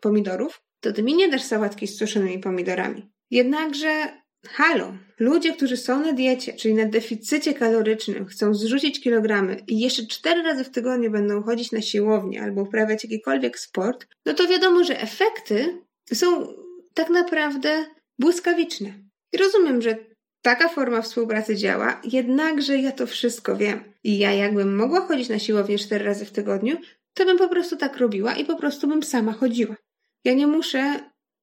pomidorów, 0.00 0.62
to 0.80 0.92
ty 0.92 1.02
mi 1.02 1.14
nie 1.14 1.28
dasz 1.28 1.42
sałatki 1.42 1.86
z 1.86 1.98
suszonymi 1.98 2.38
pomidorami. 2.38 3.10
Jednakże 3.30 4.08
Halo, 4.46 4.92
ludzie, 5.18 5.52
którzy 5.52 5.76
są 5.76 6.00
na 6.00 6.12
diecie, 6.12 6.52
czyli 6.52 6.74
na 6.74 6.84
deficycie 6.84 7.54
kalorycznym, 7.54 8.26
chcą 8.26 8.54
zrzucić 8.54 9.00
kilogramy 9.00 9.56
i 9.66 9.80
jeszcze 9.80 10.06
cztery 10.06 10.42
razy 10.42 10.64
w 10.64 10.70
tygodniu 10.70 11.10
będą 11.10 11.42
chodzić 11.42 11.72
na 11.72 11.80
siłownię 11.80 12.42
albo 12.42 12.62
uprawiać 12.62 13.04
jakikolwiek 13.04 13.58
sport, 13.58 14.06
no 14.26 14.34
to 14.34 14.48
wiadomo, 14.48 14.84
że 14.84 15.00
efekty 15.00 15.82
są 16.12 16.46
tak 16.94 17.10
naprawdę 17.10 17.84
błyskawiczne. 18.18 18.92
I 19.32 19.36
rozumiem, 19.36 19.82
że 19.82 19.96
taka 20.42 20.68
forma 20.68 21.02
współpracy 21.02 21.56
działa, 21.56 22.00
jednakże 22.04 22.76
ja 22.76 22.92
to 22.92 23.06
wszystko 23.06 23.56
wiem. 23.56 23.84
I 24.04 24.18
ja 24.18 24.32
jakbym 24.32 24.76
mogła 24.76 25.00
chodzić 25.00 25.28
na 25.28 25.38
siłownię 25.38 25.78
cztery 25.78 26.04
razy 26.04 26.24
w 26.24 26.32
tygodniu, 26.32 26.76
to 27.14 27.24
bym 27.24 27.38
po 27.38 27.48
prostu 27.48 27.76
tak 27.76 27.96
robiła 27.96 28.34
i 28.34 28.44
po 28.44 28.56
prostu 28.56 28.88
bym 28.88 29.02
sama 29.02 29.32
chodziła. 29.32 29.76
Ja 30.24 30.34
nie 30.34 30.46
muszę 30.46 31.00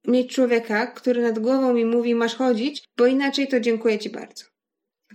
mieć 0.08 0.36
człowieka, 0.36 0.88
który 0.88 1.22
nad 1.22 1.40
głową 1.40 1.74
mi 1.74 1.86
mówi, 1.86 2.16
masz 2.16 2.36
chodzić, 2.36 2.84
bo 2.98 3.06
inaczej 3.06 3.48
to 3.48 3.60
dziękuję 3.60 4.00
ci 4.00 4.10
bardzo. 4.10 4.46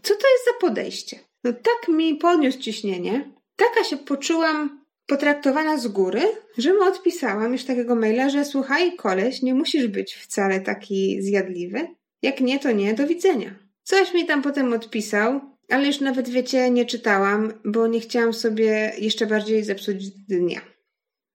Co 0.02 0.14
to 0.14 0.26
jest 0.32 0.44
za 0.46 0.66
podejście? 0.66 1.18
No 1.44 1.52
tak 1.52 1.88
mi 1.88 2.14
podniósł 2.14 2.58
ciśnienie, 2.58 3.30
taka 3.56 3.84
się 3.84 3.96
poczułam 3.96 4.80
potraktowana 5.06 5.78
z 5.78 5.88
góry, 5.88 6.22
że 6.58 6.74
mu 6.74 6.82
odpisałam 6.82 7.52
już 7.52 7.64
takiego 7.64 7.94
maila, 7.94 8.28
że 8.28 8.44
słuchaj, 8.44 8.96
koleś, 8.96 9.42
nie 9.42 9.54
musisz 9.54 9.86
być 9.86 10.14
wcale 10.14 10.60
taki 10.60 11.22
zjadliwy. 11.22 11.88
Jak 12.22 12.40
nie, 12.40 12.58
to 12.58 12.72
nie, 12.72 12.94
do 12.94 13.06
widzenia. 13.06 13.69
Coś 13.90 14.14
mi 14.14 14.26
tam 14.26 14.42
potem 14.42 14.72
odpisał, 14.72 15.40
ale 15.68 15.86
już 15.86 16.00
nawet 16.00 16.28
wiecie, 16.28 16.70
nie 16.70 16.84
czytałam, 16.84 17.52
bo 17.64 17.86
nie 17.86 18.00
chciałam 18.00 18.34
sobie 18.34 18.92
jeszcze 18.98 19.26
bardziej 19.26 19.64
zepsuć 19.64 20.10
dnia. 20.10 20.60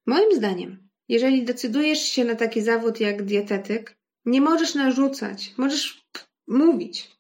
Moim 0.06 0.36
zdaniem, 0.36 0.90
jeżeli 1.10 1.44
decydujesz 1.44 2.00
się 2.00 2.26
na 2.26 2.36
taki 2.36 2.62
zawód 2.62 3.00
jak 3.00 3.24
dietetyk, 3.24 3.98
nie 4.26 4.42
możesz 4.42 4.76
narzucać, 4.76 5.54
możesz 5.58 6.08
mówić, 6.48 7.12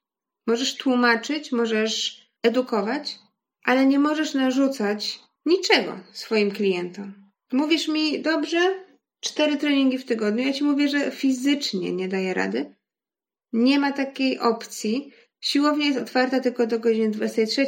możesz 0.47 0.77
tłumaczyć, 0.77 1.51
możesz 1.51 2.25
edukować, 2.43 3.19
ale 3.63 3.85
nie 3.85 3.99
możesz 3.99 4.33
narzucać 4.33 5.19
niczego 5.45 5.99
swoim 6.13 6.51
klientom. 6.51 7.13
Mówisz 7.51 7.87
mi, 7.87 8.21
dobrze, 8.21 8.85
cztery 9.19 9.57
treningi 9.57 9.97
w 9.97 10.05
tygodniu, 10.05 10.47
ja 10.47 10.53
ci 10.53 10.63
mówię, 10.63 10.87
że 10.87 11.11
fizycznie 11.11 11.93
nie 11.93 12.07
daję 12.07 12.33
rady. 12.33 12.75
Nie 13.53 13.79
ma 13.79 13.91
takiej 13.91 14.39
opcji. 14.39 15.11
Siłownia 15.45 15.85
jest 15.85 15.99
otwarta 15.99 16.39
tylko 16.39 16.67
do 16.67 16.79
godziny 16.79 17.09
23, 17.09 17.67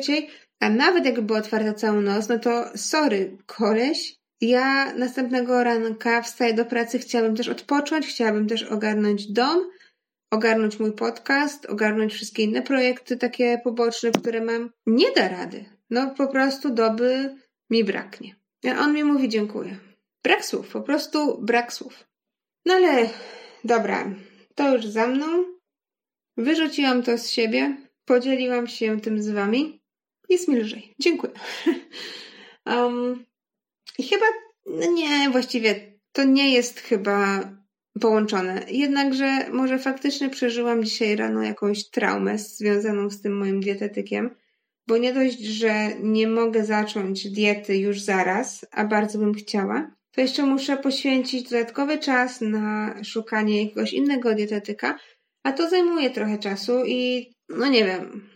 a 0.59 0.69
nawet 0.69 1.05
jakby 1.05 1.21
była 1.21 1.39
otwarta 1.39 1.73
całą 1.73 2.01
noc, 2.01 2.29
no 2.29 2.39
to 2.39 2.77
sorry, 2.77 3.37
koleś, 3.45 4.15
ja 4.41 4.93
następnego 4.93 5.63
ranka 5.63 6.21
wstaję 6.21 6.53
do 6.53 6.65
pracy, 6.65 6.99
chciałabym 6.99 7.35
też 7.35 7.47
odpocząć, 7.47 8.07
chciałabym 8.07 8.47
też 8.47 8.63
ogarnąć 8.63 9.31
dom, 9.31 9.69
ogarnąć 10.31 10.79
mój 10.79 10.91
podcast, 10.91 11.65
ogarnąć 11.65 12.13
wszystkie 12.13 12.43
inne 12.43 12.61
projekty 12.61 13.17
takie 13.17 13.61
poboczne, 13.63 14.11
które 14.11 14.41
mam. 14.41 14.69
Nie 14.85 15.11
da 15.11 15.27
rady. 15.27 15.65
No 15.89 16.09
po 16.09 16.27
prostu 16.27 16.69
doby 16.69 17.35
mi 17.69 17.83
braknie. 17.83 18.35
A 18.65 18.79
on 18.79 18.93
mi 18.93 19.03
mówi 19.03 19.29
dziękuję. 19.29 19.77
Brak 20.23 20.45
słów, 20.45 20.69
po 20.69 20.81
prostu 20.81 21.41
brak 21.41 21.73
słów. 21.73 22.07
No 22.65 22.73
ale 22.73 23.09
dobra, 23.63 24.11
to 24.55 24.75
już 24.75 24.85
za 24.85 25.07
mną. 25.07 25.56
Wyrzuciłam 26.37 27.03
to 27.03 27.17
z 27.17 27.29
siebie, 27.29 27.77
podzieliłam 28.05 28.67
się 28.67 29.01
tym 29.01 29.21
z 29.21 29.29
wami. 29.29 29.81
Jest 30.29 30.47
mi 30.47 30.55
lżej. 30.55 30.93
Dziękuję. 30.99 31.33
um, 32.65 33.25
I 33.97 34.03
chyba, 34.03 34.25
no 34.65 34.91
nie, 34.91 35.29
właściwie 35.29 35.97
to 36.11 36.23
nie 36.23 36.53
jest 36.53 36.79
chyba 36.79 37.49
połączone. 38.01 38.65
Jednakże 38.67 39.49
może 39.51 39.79
faktycznie 39.79 40.29
przeżyłam 40.29 40.83
dzisiaj 40.83 41.15
rano 41.15 41.43
jakąś 41.43 41.89
traumę 41.89 42.37
związaną 42.37 43.09
z 43.09 43.21
tym 43.21 43.37
moim 43.37 43.61
dietetykiem, 43.61 44.29
bo 44.87 44.97
nie 44.97 45.13
dość, 45.13 45.39
że 45.39 45.89
nie 46.03 46.27
mogę 46.27 46.65
zacząć 46.65 47.29
diety 47.29 47.77
już 47.77 48.01
zaraz, 48.01 48.65
a 48.71 48.85
bardzo 48.85 49.19
bym 49.19 49.33
chciała, 49.33 49.91
to 50.11 50.21
jeszcze 50.21 50.45
muszę 50.45 50.77
poświęcić 50.77 51.49
dodatkowy 51.49 51.97
czas 51.97 52.41
na 52.41 52.95
szukanie 53.03 53.63
jakiegoś 53.63 53.93
innego 53.93 54.35
dietetyka, 54.35 54.99
a 55.47 55.51
to 55.51 55.69
zajmuje 55.69 56.09
trochę 56.09 56.37
czasu 56.37 56.85
i 56.85 57.31
no 57.49 57.67
nie 57.67 57.85
wiem. 57.85 58.29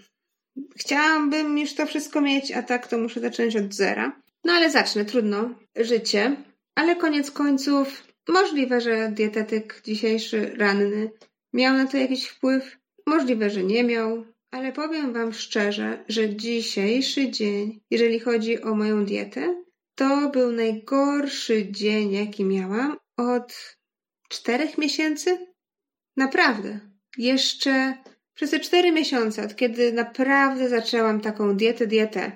Chciałabym 0.76 1.58
już 1.58 1.74
to 1.74 1.86
wszystko 1.86 2.22
mieć, 2.22 2.52
a 2.52 2.64
tak 2.64 2.88
to 2.88 2.98
muszę 2.98 3.20
zacząć 3.20 3.56
od 3.56 3.74
zera. 3.74 4.22
No 4.44 4.54
ale 4.54 4.72
zacznę, 4.72 5.06
trudno. 5.06 5.56
Życie. 5.76 6.36
Ale 6.76 6.96
koniec 6.96 7.32
końców 7.32 8.04
możliwe, 8.28 8.82
że 8.82 9.12
dietetyk 9.12 9.82
dzisiejszy 9.86 10.56
ranny 10.58 11.12
miał 11.54 11.74
na 11.74 11.86
to 11.86 11.98
jakiś 11.98 12.28
wpływ. 12.28 12.78
Możliwe, 13.08 13.50
że 13.50 13.64
nie 13.64 13.84
miał. 13.84 14.26
Ale 14.52 14.72
powiem 14.72 15.14
Wam 15.14 15.34
szczerze, 15.34 16.04
że 16.08 16.36
dzisiejszy 16.36 17.32
dzień, 17.32 17.82
jeżeli 17.90 18.20
chodzi 18.20 18.62
o 18.62 18.76
moją 18.76 19.06
dietę, 19.06 19.64
to 19.96 20.30
był 20.30 20.52
najgorszy 20.52 21.72
dzień, 21.72 22.12
jaki 22.12 22.46
miałam 22.46 22.98
od 23.18 23.78
czterech 24.30 24.78
miesięcy. 24.78 25.48
Naprawdę. 26.18 26.91
Jeszcze 27.18 27.94
przez 28.34 28.52
te 28.52 28.60
cztery 28.60 28.92
miesiące, 28.92 29.44
od 29.44 29.56
kiedy 29.56 29.94
naprawdę 29.94 30.70
zaczęłam 30.70 31.22
taką 31.22 31.58
dietę, 31.58 31.88
dietę, 31.88 32.32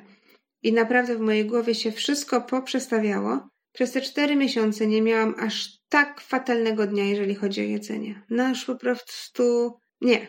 i 0.66 0.74
naprawdę 0.74 1.16
w 1.16 1.20
mojej 1.20 1.46
głowie 1.46 1.76
się 1.76 1.92
wszystko 1.92 2.42
poprzestawiało. 2.42 3.48
Przez 3.72 3.92
te 3.92 4.02
cztery 4.02 4.36
miesiące 4.36 4.88
nie 4.88 5.02
miałam 5.02 5.36
aż 5.40 5.80
tak 5.90 6.22
fatalnego 6.22 6.88
dnia, 6.88 7.06
jeżeli 7.06 7.36
chodzi 7.36 7.62
o 7.62 7.64
jedzenie. 7.64 8.24
No 8.30 8.50
już 8.50 8.66
po 8.66 8.76
prostu 8.76 9.74
nie. 10.02 10.28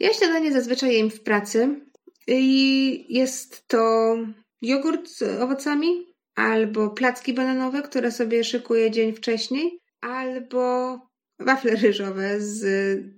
Ja 0.00 0.14
śniadanie 0.14 0.52
zazwyczaj 0.52 0.94
jem 0.94 1.10
w 1.10 1.20
pracy 1.20 1.80
i 2.26 3.06
jest 3.08 3.68
to 3.68 4.16
jogurt 4.62 5.08
z 5.08 5.22
owocami 5.22 6.06
albo 6.34 6.90
placki 6.90 7.32
bananowe, 7.32 7.82
które 7.82 8.12
sobie 8.12 8.44
szykuję 8.44 8.90
dzień 8.90 9.12
wcześniej. 9.12 9.80
albo 10.00 10.98
wafle 11.38 11.76
ryżowe 11.76 12.40
z 12.40 12.64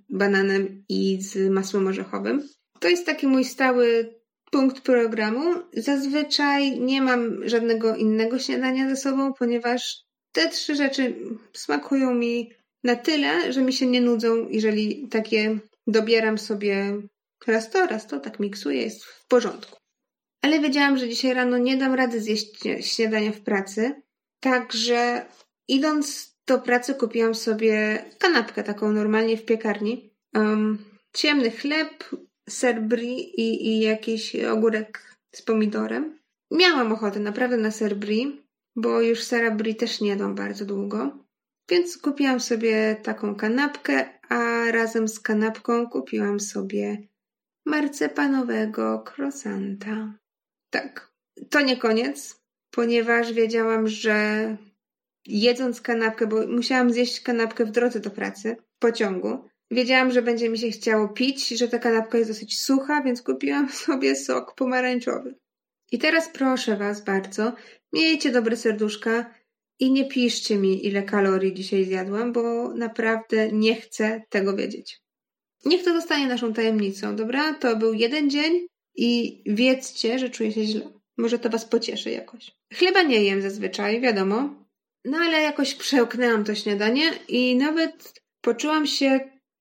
bananem 0.08 0.84
i 0.88 1.22
z 1.22 1.50
masłem 1.50 1.86
orzechowym. 1.86 2.48
To 2.80 2.88
jest 2.88 3.06
taki 3.06 3.26
mój 3.26 3.44
stały 3.44 4.14
punkt 4.50 4.80
programu. 4.80 5.54
Zazwyczaj 5.72 6.80
nie 6.80 7.02
mam 7.02 7.48
żadnego 7.48 7.96
innego 7.96 8.38
śniadania 8.38 8.88
ze 8.88 8.96
sobą, 8.96 9.32
ponieważ 9.32 10.04
te 10.32 10.48
trzy 10.48 10.74
rzeczy 10.74 11.16
smakują 11.52 12.14
mi 12.14 12.52
na 12.84 12.96
tyle, 12.96 13.52
że 13.52 13.62
mi 13.62 13.72
się 13.72 13.86
nie 13.86 14.00
nudzą, 14.00 14.48
jeżeli 14.48 15.08
takie 15.08 15.58
dobieram 15.86 16.38
sobie 16.38 17.02
raz 17.46 17.70
to, 17.70 17.86
raz 17.86 18.06
to, 18.06 18.20
tak 18.20 18.40
miksuję, 18.40 18.82
jest 18.82 19.04
w 19.04 19.26
porządku. 19.26 19.76
Ale 20.42 20.60
wiedziałam, 20.60 20.98
że 20.98 21.08
dzisiaj 21.08 21.34
rano 21.34 21.58
nie 21.58 21.76
dam 21.76 21.94
rady 21.94 22.20
zjeść 22.20 22.60
śniadania 22.80 23.32
w 23.32 23.40
pracy, 23.40 24.02
także 24.40 25.26
idąc 25.68 26.36
do 26.46 26.58
pracy 26.58 26.94
kupiłam 26.94 27.34
sobie 27.34 28.04
kanapkę 28.18 28.62
taką 28.62 28.92
normalnie 28.92 29.36
w 29.36 29.44
piekarni. 29.44 30.14
Um, 30.34 30.78
ciemny 31.12 31.50
chleb, 31.50 32.04
ser 32.48 32.82
brie 32.82 33.20
i, 33.20 33.66
i 33.68 33.80
jakiś 33.80 34.36
ogórek 34.36 35.16
z 35.32 35.42
pomidorem. 35.42 36.18
Miałam 36.50 36.92
ochotę 36.92 37.20
naprawdę 37.20 37.56
na 37.56 37.70
ser 37.70 37.96
brie, 37.96 38.26
bo 38.76 39.00
już 39.00 39.22
sera 39.22 39.50
brie 39.50 39.74
też 39.74 40.00
nie 40.00 40.08
jadłam 40.08 40.34
bardzo 40.34 40.64
długo. 40.64 41.18
Więc 41.68 41.98
kupiłam 41.98 42.40
sobie 42.40 42.96
taką 43.02 43.34
kanapkę, 43.34 44.08
a 44.28 44.70
razem 44.70 45.08
z 45.08 45.20
kanapką 45.20 45.86
kupiłam 45.86 46.40
sobie 46.40 47.08
marcepanowego 47.66 49.04
croissanta. 49.04 50.14
Tak, 50.70 51.12
to 51.50 51.60
nie 51.60 51.76
koniec, 51.76 52.42
ponieważ 52.70 53.32
wiedziałam, 53.32 53.88
że 53.88 54.56
jedząc 55.30 55.80
kanapkę, 55.80 56.26
bo 56.26 56.46
musiałam 56.46 56.92
zjeść 56.92 57.20
kanapkę 57.20 57.64
w 57.64 57.70
drodze 57.70 58.00
do 58.00 58.10
pracy, 58.10 58.56
w 58.76 58.78
pociągu, 58.78 59.38
wiedziałam, 59.70 60.10
że 60.10 60.22
będzie 60.22 60.48
mi 60.48 60.58
się 60.58 60.70
chciało 60.70 61.08
pić, 61.08 61.48
że 61.48 61.68
ta 61.68 61.78
kanapka 61.78 62.18
jest 62.18 62.30
dosyć 62.30 62.60
sucha, 62.60 63.02
więc 63.02 63.22
kupiłam 63.22 63.72
sobie 63.86 64.16
sok 64.16 64.54
pomarańczowy. 64.54 65.34
I 65.92 65.98
teraz 65.98 66.28
proszę 66.28 66.76
Was 66.76 67.04
bardzo, 67.04 67.52
miejcie 67.92 68.30
dobre 68.30 68.56
serduszka 68.56 69.34
i 69.78 69.92
nie 69.92 70.04
piszcie 70.04 70.56
mi, 70.56 70.86
ile 70.86 71.02
kalorii 71.02 71.54
dzisiaj 71.54 71.84
zjadłam, 71.84 72.32
bo 72.32 72.74
naprawdę 72.74 73.52
nie 73.52 73.76
chcę 73.76 74.22
tego 74.28 74.56
wiedzieć. 74.56 75.00
Niech 75.64 75.84
to 75.84 75.94
zostanie 75.94 76.26
naszą 76.26 76.52
tajemnicą, 76.52 77.16
dobra? 77.16 77.54
To 77.54 77.76
był 77.76 77.94
jeden 77.94 78.30
dzień 78.30 78.66
i 78.94 79.42
wiedzcie, 79.46 80.18
że 80.18 80.30
czuję 80.30 80.52
się 80.52 80.64
źle. 80.64 80.90
Może 81.16 81.38
to 81.38 81.50
Was 81.50 81.64
pocieszy 81.64 82.10
jakoś. 82.10 82.50
Chleba 82.74 83.02
nie 83.02 83.24
jem 83.24 83.42
zazwyczaj, 83.42 84.00
wiadomo. 84.00 84.54
No 85.04 85.18
ale 85.18 85.42
jakoś 85.42 85.74
przełknęłam 85.74 86.44
to 86.44 86.54
śniadanie 86.54 87.10
i 87.28 87.56
nawet 87.56 88.22
poczułam 88.40 88.86
się 88.86 89.20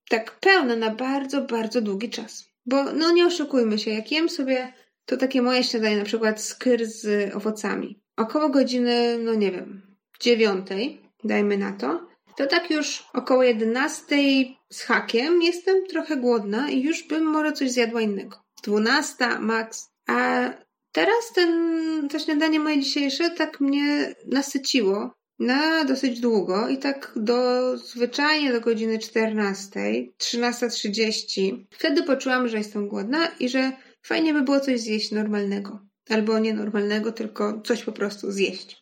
tak 0.09 0.39
pełna 0.39 0.75
na 0.75 0.95
bardzo, 0.95 1.41
bardzo 1.41 1.81
długi 1.81 2.09
czas. 2.09 2.49
Bo 2.65 2.93
no 2.93 3.11
nie 3.11 3.25
oszukujmy 3.25 3.79
się, 3.79 3.91
jak 3.91 4.11
jem 4.11 4.29
sobie 4.29 4.73
to 5.05 5.17
takie 5.17 5.41
moje 5.41 5.63
śniadanie, 5.63 5.97
na 5.97 6.05
przykład 6.05 6.41
skyr 6.41 6.85
z 6.85 7.35
owocami. 7.35 8.01
Około 8.17 8.49
godziny, 8.49 9.17
no 9.23 9.33
nie 9.33 9.51
wiem, 9.51 9.81
dziewiątej, 10.19 11.01
dajmy 11.23 11.57
na 11.57 11.71
to, 11.71 12.07
to 12.37 12.47
tak 12.47 12.71
już 12.71 13.03
około 13.13 13.43
jedenastej 13.43 14.57
z 14.71 14.81
hakiem 14.81 15.41
jestem 15.41 15.87
trochę 15.87 16.17
głodna 16.17 16.69
i 16.69 16.81
już 16.81 17.07
bym 17.07 17.23
może 17.23 17.51
coś 17.51 17.71
zjadła 17.71 18.01
innego. 18.01 18.37
Dwunasta 18.63 19.39
max. 19.39 19.89
A 20.07 20.49
teraz 20.91 21.33
ten, 21.35 22.07
to 22.11 22.19
śniadanie 22.19 22.59
moje 22.59 22.79
dzisiejsze 22.79 23.29
tak 23.29 23.59
mnie 23.59 24.15
nasyciło 24.25 25.18
na 25.39 25.83
dosyć 25.83 26.19
długo 26.19 26.69
i 26.69 26.77
tak 26.77 27.13
do 27.15 27.77
zwyczajnie 27.77 28.53
do 28.53 28.61
godziny 28.61 28.99
14, 28.99 29.79
13.30. 30.17 31.65
Wtedy 31.69 32.03
poczułam, 32.03 32.47
że 32.47 32.57
jestem 32.57 32.87
głodna 32.87 33.27
i 33.39 33.49
że 33.49 33.71
fajnie 34.01 34.33
by 34.33 34.41
było 34.41 34.59
coś 34.59 34.79
zjeść 34.79 35.11
normalnego. 35.11 35.79
Albo 36.09 36.39
nie 36.39 36.53
normalnego, 36.53 37.11
tylko 37.11 37.61
coś 37.61 37.83
po 37.83 37.91
prostu 37.91 38.31
zjeść. 38.31 38.81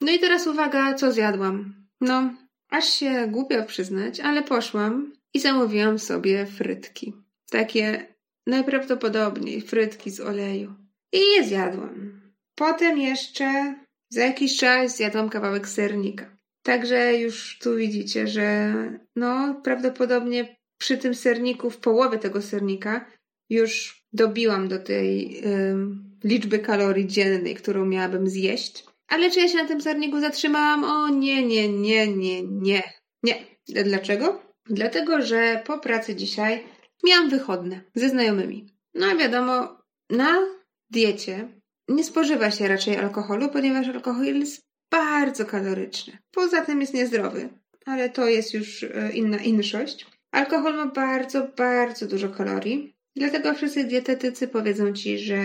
No 0.00 0.12
i 0.12 0.18
teraz 0.18 0.46
uwaga, 0.46 0.94
co 0.94 1.12
zjadłam. 1.12 1.74
No, 2.00 2.34
aż 2.70 2.88
się 2.88 3.26
głupio 3.28 3.64
przyznać, 3.64 4.20
ale 4.20 4.42
poszłam 4.42 5.12
i 5.34 5.40
zamówiłam 5.40 5.98
sobie 5.98 6.46
frytki. 6.46 7.14
Takie 7.50 8.14
najprawdopodobniej 8.46 9.60
frytki 9.60 10.10
z 10.10 10.20
oleju. 10.20 10.74
I 11.12 11.18
je 11.18 11.44
zjadłam. 11.44 12.20
Potem 12.54 12.98
jeszcze 12.98 13.74
za 14.10 14.24
jakiś 14.24 14.56
czas 14.56 14.96
zjadłam 14.96 15.28
kawałek 15.28 15.68
sernika. 15.68 16.38
Także 16.62 17.16
już 17.16 17.58
tu 17.58 17.76
widzicie, 17.76 18.26
że 18.26 18.74
no 19.16 19.60
prawdopodobnie 19.64 20.56
przy 20.78 20.98
tym 20.98 21.14
serniku, 21.14 21.70
w 21.70 21.78
połowie 21.78 22.18
tego 22.18 22.42
sernika 22.42 23.10
już 23.50 24.02
dobiłam 24.12 24.68
do 24.68 24.78
tej 24.78 25.42
liczby 26.24 26.58
kalorii 26.58 27.06
dziennej, 27.06 27.54
którą 27.54 27.86
miałabym 27.86 28.28
zjeść. 28.28 28.84
Ale 29.08 29.30
czy 29.30 29.40
ja 29.40 29.48
się 29.48 29.56
na 29.56 29.68
tym 29.68 29.80
serniku 29.80 30.20
zatrzymałam? 30.20 30.84
O 30.84 31.08
nie, 31.08 31.46
nie, 31.46 31.68
nie, 31.68 32.06
nie, 32.06 32.42
nie. 32.42 32.82
Nie. 33.22 33.44
Dlaczego? 33.68 34.42
Dlatego, 34.66 35.22
że 35.22 35.62
po 35.66 35.78
pracy 35.78 36.14
dzisiaj 36.14 36.64
miałam 37.06 37.30
wychodne 37.30 37.80
ze 37.94 38.08
znajomymi. 38.08 38.66
No 38.94 39.06
a 39.06 39.16
wiadomo, 39.16 39.82
na 40.10 40.38
diecie 40.90 41.48
nie 41.88 42.04
spożywa 42.04 42.50
się 42.50 42.68
raczej 42.68 42.96
alkoholu, 42.96 43.48
ponieważ 43.48 43.88
alkohol 43.88 44.24
jest 44.24 44.68
bardzo 44.90 45.46
kaloryczny. 45.46 46.18
Poza 46.30 46.64
tym 46.64 46.80
jest 46.80 46.94
niezdrowy, 46.94 47.48
ale 47.84 48.10
to 48.10 48.26
jest 48.26 48.54
już 48.54 48.82
e, 48.82 49.10
inna 49.12 49.38
inszość. 49.38 50.06
Alkohol 50.30 50.74
ma 50.74 50.86
bardzo, 50.86 51.48
bardzo 51.56 52.06
dużo 52.06 52.28
kalorii. 52.28 52.96
Dlatego 53.16 53.54
wszyscy 53.54 53.84
dietetycy 53.84 54.48
powiedzą 54.48 54.92
ci, 54.92 55.18
że 55.18 55.40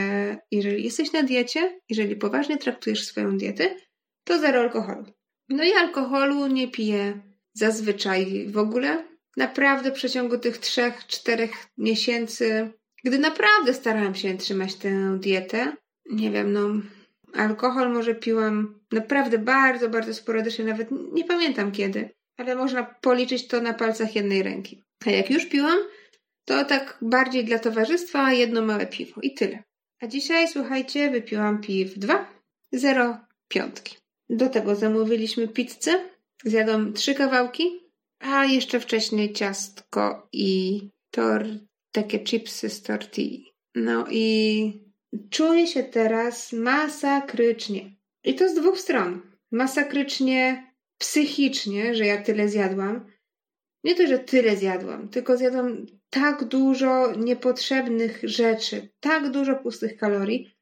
jeżeli 0.51 0.83
jesteś 0.83 1.13
na 1.13 1.23
diecie, 1.23 1.79
jeżeli 1.89 2.15
poważnie 2.15 2.57
traktujesz 2.57 3.05
swoją 3.05 3.37
dietę, 3.37 3.75
to 4.23 4.39
zero 4.39 4.59
alkoholu. 4.59 5.05
No 5.49 5.63
i 5.63 5.73
alkoholu 5.73 6.47
nie 6.47 6.67
piję 6.67 7.21
zazwyczaj 7.53 8.47
w 8.47 8.57
ogóle. 8.57 9.07
Naprawdę 9.37 9.91
w 9.91 9.93
przeciągu 9.93 10.37
tych 10.37 10.57
trzech, 10.57 11.07
czterech 11.07 11.51
miesięcy, 11.77 12.71
gdy 13.03 13.19
naprawdę 13.19 13.73
starałam 13.73 14.15
się 14.15 14.37
trzymać 14.37 14.75
tę 14.75 15.17
dietę, 15.19 15.75
nie 16.11 16.31
wiem, 16.31 16.53
no, 16.53 16.69
alkohol 17.33 17.93
może 17.93 18.15
piłam 18.15 18.79
naprawdę 18.91 19.37
bardzo, 19.37 19.89
bardzo 19.89 20.13
sporadycznie, 20.13 20.65
nawet 20.65 20.87
nie 21.13 21.25
pamiętam 21.25 21.71
kiedy, 21.71 22.09
ale 22.37 22.55
można 22.55 22.83
policzyć 22.83 23.47
to 23.47 23.61
na 23.61 23.73
palcach 23.73 24.15
jednej 24.15 24.43
ręki. 24.43 24.81
A 25.05 25.09
jak 25.09 25.29
już 25.29 25.45
piłam, 25.45 25.77
to 26.45 26.65
tak 26.65 26.97
bardziej 27.01 27.45
dla 27.45 27.59
towarzystwa 27.59 28.33
jedno 28.33 28.61
małe 28.61 28.87
piwo 28.87 29.21
i 29.21 29.33
tyle. 29.33 29.63
A 30.01 30.07
dzisiaj, 30.07 30.47
słuchajcie, 30.47 31.11
wypiłam 31.11 31.61
piw 31.61 31.99
dwa, 31.99 32.29
zero 32.71 33.17
piątki. 33.47 33.97
Do 34.29 34.49
tego 34.49 34.75
zamówiliśmy 34.75 35.47
pizzę, 35.47 36.09
zjadłam 36.45 36.93
trzy 36.93 37.15
kawałki, 37.15 37.79
a 38.19 38.45
jeszcze 38.45 38.79
wcześniej 38.79 39.33
ciastko 39.33 40.27
i 40.31 40.79
tor, 41.11 41.45
takie 41.91 42.19
chipsy 42.19 42.69
z 42.69 42.81
tortilli. 42.81 43.53
No 43.75 44.05
i 44.09 44.92
czuję 45.29 45.67
się 45.67 45.83
teraz 45.83 46.53
masakrycznie. 46.53 47.95
I 48.23 48.35
to 48.35 48.49
z 48.49 48.53
dwóch 48.53 48.79
stron. 48.79 49.21
Masakrycznie 49.51 50.73
psychicznie, 50.97 51.95
że 51.95 52.05
ja 52.05 52.21
tyle 52.21 52.49
zjadłam. 52.49 53.05
Nie 53.83 53.95
to, 53.95 54.07
że 54.07 54.19
tyle 54.19 54.57
zjadłam, 54.57 55.09
tylko 55.09 55.37
zjadłam 55.37 55.85
tak 56.09 56.43
dużo 56.43 57.15
niepotrzebnych 57.15 58.19
rzeczy, 58.23 58.89
tak 58.99 59.31
dużo 59.31 59.55
pustych 59.55 59.97
kalorii, 59.97 60.53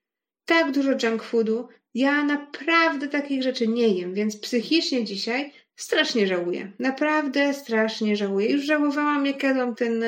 tak 0.45 0.71
dużo 0.71 0.91
junk 1.03 1.23
foodu. 1.23 1.67
Ja 1.93 2.23
naprawdę 2.23 3.07
takich 3.07 3.43
rzeczy 3.43 3.67
nie 3.67 3.87
jem, 3.87 4.13
więc 4.13 4.37
psychicznie 4.37 5.05
dzisiaj 5.05 5.53
strasznie 5.75 6.27
żałuję. 6.27 6.71
Naprawdę 6.79 7.53
strasznie 7.53 8.15
żałuję. 8.15 8.51
Już 8.51 8.65
żałowałam, 8.65 9.25
jak 9.25 9.43
jadłam 9.43 9.75
ten, 9.75 10.03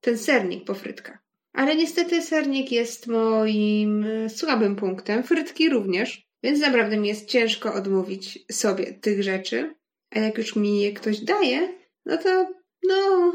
ten 0.00 0.18
sernik 0.18 0.64
po 0.64 0.74
frytkach. 0.74 1.19
Ale 1.52 1.76
niestety 1.76 2.22
sernik 2.22 2.72
jest 2.72 3.06
moim 3.06 4.06
słabym 4.28 4.76
punktem, 4.76 5.22
frytki 5.22 5.68
również, 5.68 6.28
więc 6.42 6.60
naprawdę 6.60 6.96
mi 6.96 7.08
jest 7.08 7.28
ciężko 7.28 7.74
odmówić 7.74 8.38
sobie 8.52 8.92
tych 8.92 9.22
rzeczy. 9.22 9.74
A 10.10 10.18
jak 10.18 10.38
już 10.38 10.56
mi 10.56 10.80
je 10.80 10.92
ktoś 10.92 11.20
daje, 11.20 11.68
no 12.06 12.16
to 12.16 12.50
no 12.88 13.32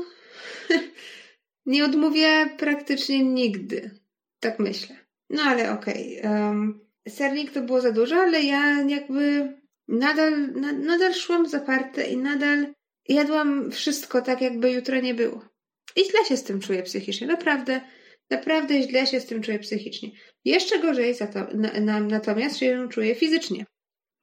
nie 1.66 1.86
odmówię 1.86 2.50
praktycznie 2.58 3.24
nigdy. 3.24 4.00
Tak 4.40 4.60
myślę. 4.60 4.96
No 5.30 5.44
ale 5.44 5.72
okej. 5.72 6.20
Okay. 6.20 6.32
Um, 6.32 6.80
sernik 7.10 7.52
to 7.52 7.62
było 7.62 7.82
za 7.82 7.92
dużo, 7.92 8.16
ale 8.16 8.42
ja 8.42 8.82
jakby 8.82 9.54
nadal, 9.88 10.52
na, 10.52 10.72
nadal 10.72 11.14
szłam 11.14 11.50
zaparte 11.50 12.04
i 12.04 12.18
nadal 12.18 12.74
jadłam 13.08 13.72
wszystko 13.72 14.22
tak, 14.22 14.42
jakby 14.42 14.72
jutro 14.72 15.00
nie 15.00 15.14
było. 15.14 15.46
I 15.96 16.06
źle 16.06 16.26
się 16.26 16.38
z 16.38 16.44
tym 16.44 16.60
czuję 16.60 16.84
psychicznie. 16.84 17.28
Naprawdę, 17.28 17.82
naprawdę 18.30 18.82
źle 18.82 19.08
się 19.08 19.20
z 19.20 19.26
tym 19.26 19.42
czuję 19.42 19.60
psychicznie. 19.60 20.10
Jeszcze 20.46 20.80
gorzej 20.80 21.14
za 21.14 21.28
to, 21.28 21.40
na, 21.54 21.80
na, 21.80 22.00
natomiast 22.00 22.58
się 22.58 22.88
czuję 22.90 23.16
fizycznie. 23.16 23.66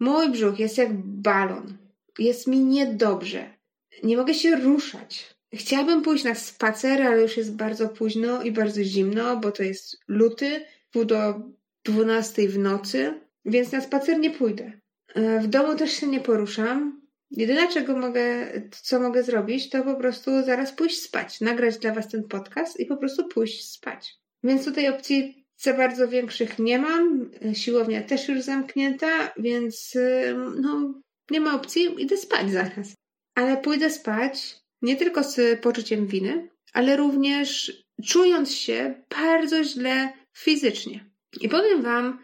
Mój 0.00 0.28
brzuch 0.28 0.58
jest 0.58 0.78
jak 0.78 0.92
balon. 0.94 1.78
jest 2.18 2.46
mi 2.46 2.60
niedobrze. 2.60 3.54
Nie 4.02 4.16
mogę 4.16 4.34
się 4.34 4.56
ruszać. 4.56 5.34
Chciałabym 5.54 6.02
pójść 6.02 6.24
na 6.24 6.34
spacer, 6.34 7.02
ale 7.02 7.22
już 7.22 7.36
jest 7.36 7.56
bardzo 7.56 7.88
późno 7.88 8.42
i 8.42 8.52
bardzo 8.52 8.84
zimno, 8.84 9.36
bo 9.36 9.52
to 9.52 9.62
jest 9.62 9.96
luty, 10.08 10.64
pół 10.90 11.04
do 11.04 11.34
dwunastej 11.84 12.48
w 12.48 12.58
nocy, 12.58 13.20
więc 13.44 13.72
na 13.72 13.80
spacer 13.80 14.18
nie 14.18 14.30
pójdę. 14.30 14.72
E, 15.14 15.40
w 15.40 15.46
domu 15.46 15.76
też 15.76 15.92
się 15.92 16.06
nie 16.06 16.20
poruszam. 16.20 17.01
Jedyne, 17.36 17.68
czego 17.68 17.96
mogę, 17.96 18.52
co 18.70 19.00
mogę 19.00 19.22
zrobić, 19.22 19.70
to 19.70 19.82
po 19.82 19.94
prostu 19.94 20.42
zaraz 20.42 20.72
pójść 20.72 21.02
spać, 21.02 21.40
nagrać 21.40 21.78
dla 21.78 21.94
Was 21.94 22.08
ten 22.08 22.28
podcast 22.28 22.80
i 22.80 22.86
po 22.86 22.96
prostu 22.96 23.28
pójść 23.28 23.70
spać. 23.70 24.14
Więc 24.44 24.64
tutaj 24.64 24.88
opcji 24.88 25.46
za 25.56 25.74
bardzo 25.74 26.08
większych 26.08 26.58
nie 26.58 26.78
mam. 26.78 27.30
Siłownia 27.52 28.02
też 28.02 28.28
już 28.28 28.40
zamknięta, 28.40 29.32
więc 29.36 29.98
no, 30.60 31.02
nie 31.30 31.40
ma 31.40 31.54
opcji, 31.54 31.88
idę 31.98 32.16
spać 32.16 32.50
zaraz. 32.52 32.94
Ale 33.34 33.56
pójdę 33.56 33.90
spać 33.90 34.56
nie 34.82 34.96
tylko 34.96 35.24
z 35.24 35.60
poczuciem 35.60 36.06
winy, 36.06 36.48
ale 36.72 36.96
również 36.96 37.72
czując 38.04 38.54
się 38.54 38.94
bardzo 39.10 39.64
źle 39.64 40.12
fizycznie. 40.36 41.10
I 41.40 41.48
powiem 41.48 41.82
Wam, 41.82 42.18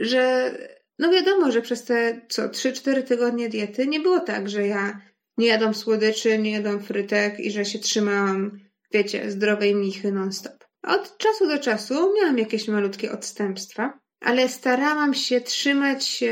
że 0.00 0.52
no 0.98 1.10
wiadomo, 1.10 1.50
że 1.50 1.62
przez 1.62 1.84
te 1.84 2.20
co 2.28 2.48
3-4 2.48 3.02
tygodnie 3.02 3.48
diety 3.48 3.86
nie 3.86 4.00
było 4.00 4.20
tak, 4.20 4.48
że 4.48 4.66
ja 4.66 5.00
nie 5.38 5.46
jadłam 5.46 5.74
słodyczy, 5.74 6.38
nie 6.38 6.50
jadłam 6.50 6.80
frytek 6.80 7.40
i 7.40 7.50
że 7.50 7.64
się 7.64 7.78
trzymałam, 7.78 8.60
wiecie, 8.92 9.30
zdrowej 9.30 9.74
michy 9.74 10.12
non-stop. 10.12 10.64
Od 10.82 11.18
czasu 11.18 11.48
do 11.48 11.58
czasu 11.58 12.14
miałam 12.14 12.38
jakieś 12.38 12.68
malutkie 12.68 13.12
odstępstwa, 13.12 13.98
ale 14.20 14.48
starałam 14.48 15.14
się 15.14 15.40
trzymać 15.40 16.24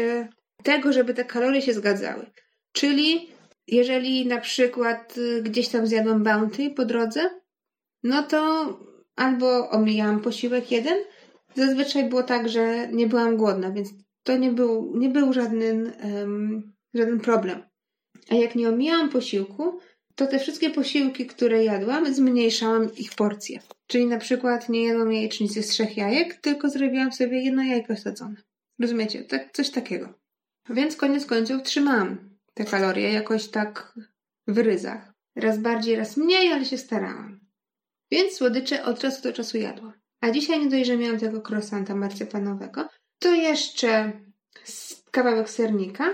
tego, 0.62 0.92
żeby 0.92 1.14
te 1.14 1.24
kalorie 1.24 1.62
się 1.62 1.74
zgadzały. 1.74 2.30
Czyli 2.72 3.28
jeżeli 3.66 4.26
na 4.26 4.40
przykład 4.40 5.18
y, 5.18 5.42
gdzieś 5.42 5.68
tam 5.68 5.86
zjadłam 5.86 6.22
bounty 6.22 6.70
po 6.70 6.84
drodze, 6.84 7.30
no 8.02 8.22
to 8.22 8.40
albo 9.16 9.70
omijałam 9.70 10.20
posiłek 10.20 10.70
jeden, 10.70 10.98
zazwyczaj 11.54 12.08
było 12.08 12.22
tak, 12.22 12.48
że 12.48 12.88
nie 12.88 13.06
byłam 13.06 13.36
głodna, 13.36 13.70
więc 13.70 13.88
to 14.22 14.36
nie 14.36 14.50
był, 14.50 14.92
nie 14.96 15.08
był 15.08 15.32
żaden, 15.32 15.92
um, 16.02 16.72
żaden 16.94 17.20
problem. 17.20 17.62
A 18.30 18.34
jak 18.34 18.54
nie 18.54 18.68
omijałam 18.68 19.08
posiłku, 19.08 19.78
to 20.14 20.26
te 20.26 20.38
wszystkie 20.38 20.70
posiłki, 20.70 21.26
które 21.26 21.64
jadłam, 21.64 22.14
zmniejszałam 22.14 22.94
ich 22.94 23.14
porcje. 23.14 23.60
Czyli 23.86 24.06
na 24.06 24.18
przykład 24.18 24.68
nie 24.68 24.84
jadłam 24.84 25.12
jajecznicy 25.12 25.62
z 25.62 25.68
trzech 25.68 25.96
jajek, 25.96 26.34
tylko 26.34 26.70
zrobiłam 26.70 27.12
sobie 27.12 27.44
jedno 27.44 27.62
jajko 27.62 27.96
sadzone. 27.96 28.36
Rozumiecie? 28.80 29.24
Tak, 29.24 29.52
coś 29.52 29.70
takiego. 29.70 30.14
Więc 30.70 30.96
koniec 30.96 31.26
końców 31.26 31.62
trzymałam 31.62 32.30
te 32.54 32.64
kalorie 32.64 33.12
jakoś 33.12 33.48
tak 33.48 33.94
w 34.46 34.58
ryzach. 34.58 35.12
Raz 35.36 35.58
bardziej, 35.58 35.96
raz 35.96 36.16
mniej, 36.16 36.52
ale 36.52 36.64
się 36.64 36.78
starałam. 36.78 37.40
Więc 38.10 38.32
słodycze 38.32 38.84
od 38.84 38.98
czasu 38.98 39.22
do 39.22 39.32
czasu 39.32 39.58
jadłam. 39.58 39.92
A 40.20 40.30
dzisiaj 40.30 40.60
nie 40.60 40.70
dość, 40.70 40.86
że 40.86 40.96
miałam 40.96 41.18
tego 41.18 41.40
krosanta 41.40 41.94
marcepanowego, 41.94 42.88
to 43.20 43.34
jeszcze 43.34 44.12
kawałek 45.10 45.50
sernika 45.50 46.10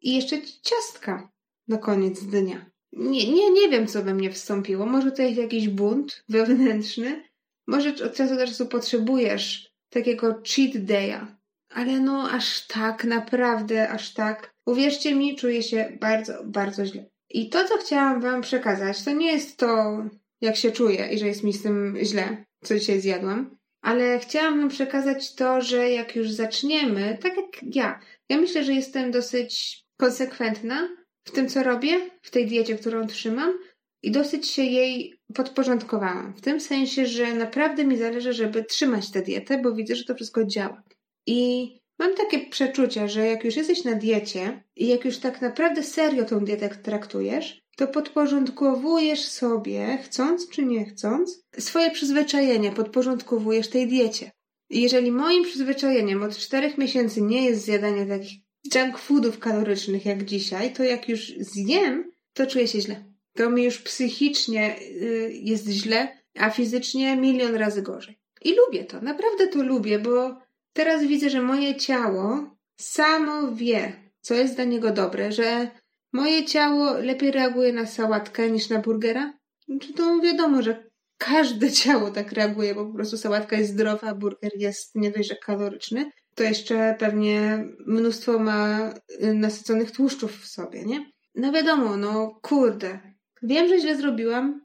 i 0.00 0.16
jeszcze 0.16 0.36
ciastka 0.62 1.28
na 1.68 1.78
koniec 1.78 2.24
dnia. 2.24 2.70
Nie, 2.92 3.32
nie, 3.32 3.50
nie 3.50 3.68
wiem, 3.68 3.86
co 3.86 4.02
we 4.02 4.14
mnie 4.14 4.30
wstąpiło. 4.30 4.86
Może 4.86 5.12
to 5.12 5.22
jest 5.22 5.38
jakiś 5.38 5.68
bunt 5.68 6.24
wewnętrzny. 6.28 7.24
Może 7.66 7.90
od 7.90 8.14
czasu 8.14 8.36
do 8.36 8.46
czasu 8.46 8.66
potrzebujesz 8.66 9.72
takiego 9.90 10.26
cheat 10.26 10.74
day'a. 10.74 11.26
Ale 11.70 12.00
no, 12.00 12.30
aż 12.30 12.66
tak, 12.66 13.04
naprawdę, 13.04 13.88
aż 13.88 14.14
tak. 14.14 14.54
Uwierzcie 14.66 15.14
mi, 15.14 15.36
czuję 15.36 15.62
się 15.62 15.98
bardzo, 16.00 16.44
bardzo 16.44 16.86
źle. 16.86 17.06
I 17.30 17.48
to, 17.48 17.64
co 17.68 17.78
chciałam 17.78 18.20
Wam 18.20 18.42
przekazać, 18.42 19.04
to 19.04 19.12
nie 19.12 19.32
jest 19.32 19.56
to, 19.56 19.98
jak 20.40 20.56
się 20.56 20.72
czuję 20.72 21.08
i 21.12 21.18
że 21.18 21.26
jest 21.26 21.42
mi 21.42 21.52
z 21.52 21.62
tym 21.62 21.98
źle, 22.02 22.44
co 22.64 22.74
dzisiaj 22.74 23.00
zjadłam, 23.00 23.56
ale 23.86 24.18
chciałam 24.18 24.60
Wam 24.60 24.68
przekazać 24.68 25.34
to, 25.34 25.60
że 25.60 25.90
jak 25.90 26.16
już 26.16 26.30
zaczniemy, 26.30 27.18
tak 27.22 27.36
jak 27.36 27.74
ja, 27.74 28.00
ja 28.28 28.36
myślę, 28.36 28.64
że 28.64 28.72
jestem 28.72 29.10
dosyć 29.10 29.82
konsekwentna 29.96 30.88
w 31.24 31.30
tym, 31.30 31.48
co 31.48 31.62
robię, 31.62 32.10
w 32.22 32.30
tej 32.30 32.46
diecie, 32.46 32.78
którą 32.78 33.06
trzymam 33.06 33.58
i 34.02 34.10
dosyć 34.10 34.50
się 34.50 34.62
jej 34.62 35.14
podporządkowałam. 35.34 36.34
W 36.36 36.40
tym 36.40 36.60
sensie, 36.60 37.06
że 37.06 37.34
naprawdę 37.34 37.84
mi 37.84 37.96
zależy, 37.96 38.32
żeby 38.32 38.64
trzymać 38.64 39.10
tę 39.10 39.22
dietę, 39.22 39.58
bo 39.62 39.72
widzę, 39.72 39.96
że 39.96 40.04
to 40.04 40.14
wszystko 40.14 40.44
działa. 40.44 40.82
I 41.26 41.70
mam 41.98 42.14
takie 42.14 42.46
przeczucie, 42.46 43.08
że 43.08 43.26
jak 43.26 43.44
już 43.44 43.56
jesteś 43.56 43.84
na 43.84 43.94
diecie 43.94 44.62
i 44.76 44.88
jak 44.88 45.04
już 45.04 45.18
tak 45.18 45.42
naprawdę 45.42 45.82
serio 45.82 46.24
tą 46.24 46.44
dietę 46.44 46.68
traktujesz, 46.68 47.65
to 47.76 47.86
podporządkowujesz 47.86 49.24
sobie, 49.24 49.98
chcąc 50.04 50.48
czy 50.48 50.64
nie 50.64 50.84
chcąc, 50.84 51.44
swoje 51.58 51.90
przyzwyczajenie 51.90 52.72
podporządkowujesz 52.72 53.68
tej 53.68 53.88
diecie. 53.88 54.30
Jeżeli 54.70 55.12
moim 55.12 55.44
przyzwyczajeniem 55.44 56.22
od 56.22 56.36
czterech 56.36 56.78
miesięcy 56.78 57.22
nie 57.22 57.44
jest 57.44 57.64
zjadanie 57.64 58.06
takich 58.06 58.40
junk 58.74 58.98
foodów 58.98 59.38
kalorycznych 59.38 60.06
jak 60.06 60.24
dzisiaj, 60.24 60.72
to 60.72 60.84
jak 60.84 61.08
już 61.08 61.32
zjem, 61.38 62.10
to 62.32 62.46
czuję 62.46 62.68
się 62.68 62.80
źle. 62.80 63.04
To 63.36 63.50
mi 63.50 63.64
już 63.64 63.78
psychicznie 63.78 64.80
y, 64.80 65.30
jest 65.42 65.68
źle, 65.68 66.18
a 66.38 66.50
fizycznie 66.50 67.16
milion 67.16 67.54
razy 67.54 67.82
gorzej. 67.82 68.18
I 68.44 68.54
lubię 68.54 68.84
to, 68.84 69.00
naprawdę 69.00 69.46
to 69.46 69.62
lubię, 69.62 69.98
bo 69.98 70.40
teraz 70.72 71.04
widzę, 71.04 71.30
że 71.30 71.42
moje 71.42 71.74
ciało 71.74 72.56
samo 72.76 73.52
wie, 73.52 73.92
co 74.20 74.34
jest 74.34 74.54
dla 74.54 74.64
niego 74.64 74.90
dobre, 74.90 75.32
że 75.32 75.70
moje 76.16 76.44
ciało 76.44 76.92
lepiej 76.92 77.30
reaguje 77.30 77.72
na 77.72 77.86
sałatkę 77.86 78.50
niż 78.50 78.68
na 78.68 78.78
burgera. 78.78 79.38
Znaczy 79.68 79.92
to 79.92 80.20
wiadomo, 80.20 80.62
że 80.62 80.90
każde 81.18 81.72
ciało 81.82 82.10
tak 82.10 82.32
reaguje, 82.32 82.74
bo 82.74 82.86
po 82.86 82.94
prostu 82.94 83.16
sałatka 83.16 83.56
jest 83.56 83.72
zdrowa, 83.72 84.06
a 84.08 84.14
burger 84.14 84.52
jest 84.56 84.94
nie 84.94 85.10
dość, 85.10 85.28
że 85.28 85.36
kaloryczny, 85.36 86.10
to 86.34 86.42
jeszcze 86.42 86.96
pewnie 86.98 87.64
mnóstwo 87.86 88.38
ma 88.38 88.94
y, 89.22 89.34
nasyconych 89.34 89.90
tłuszczów 89.90 90.40
w 90.40 90.46
sobie, 90.46 90.84
nie? 90.84 91.10
No 91.34 91.52
wiadomo, 91.52 91.96
no 91.96 92.40
kurde. 92.42 92.98
Wiem, 93.42 93.68
że 93.68 93.80
źle 93.80 93.96
zrobiłam. 93.96 94.60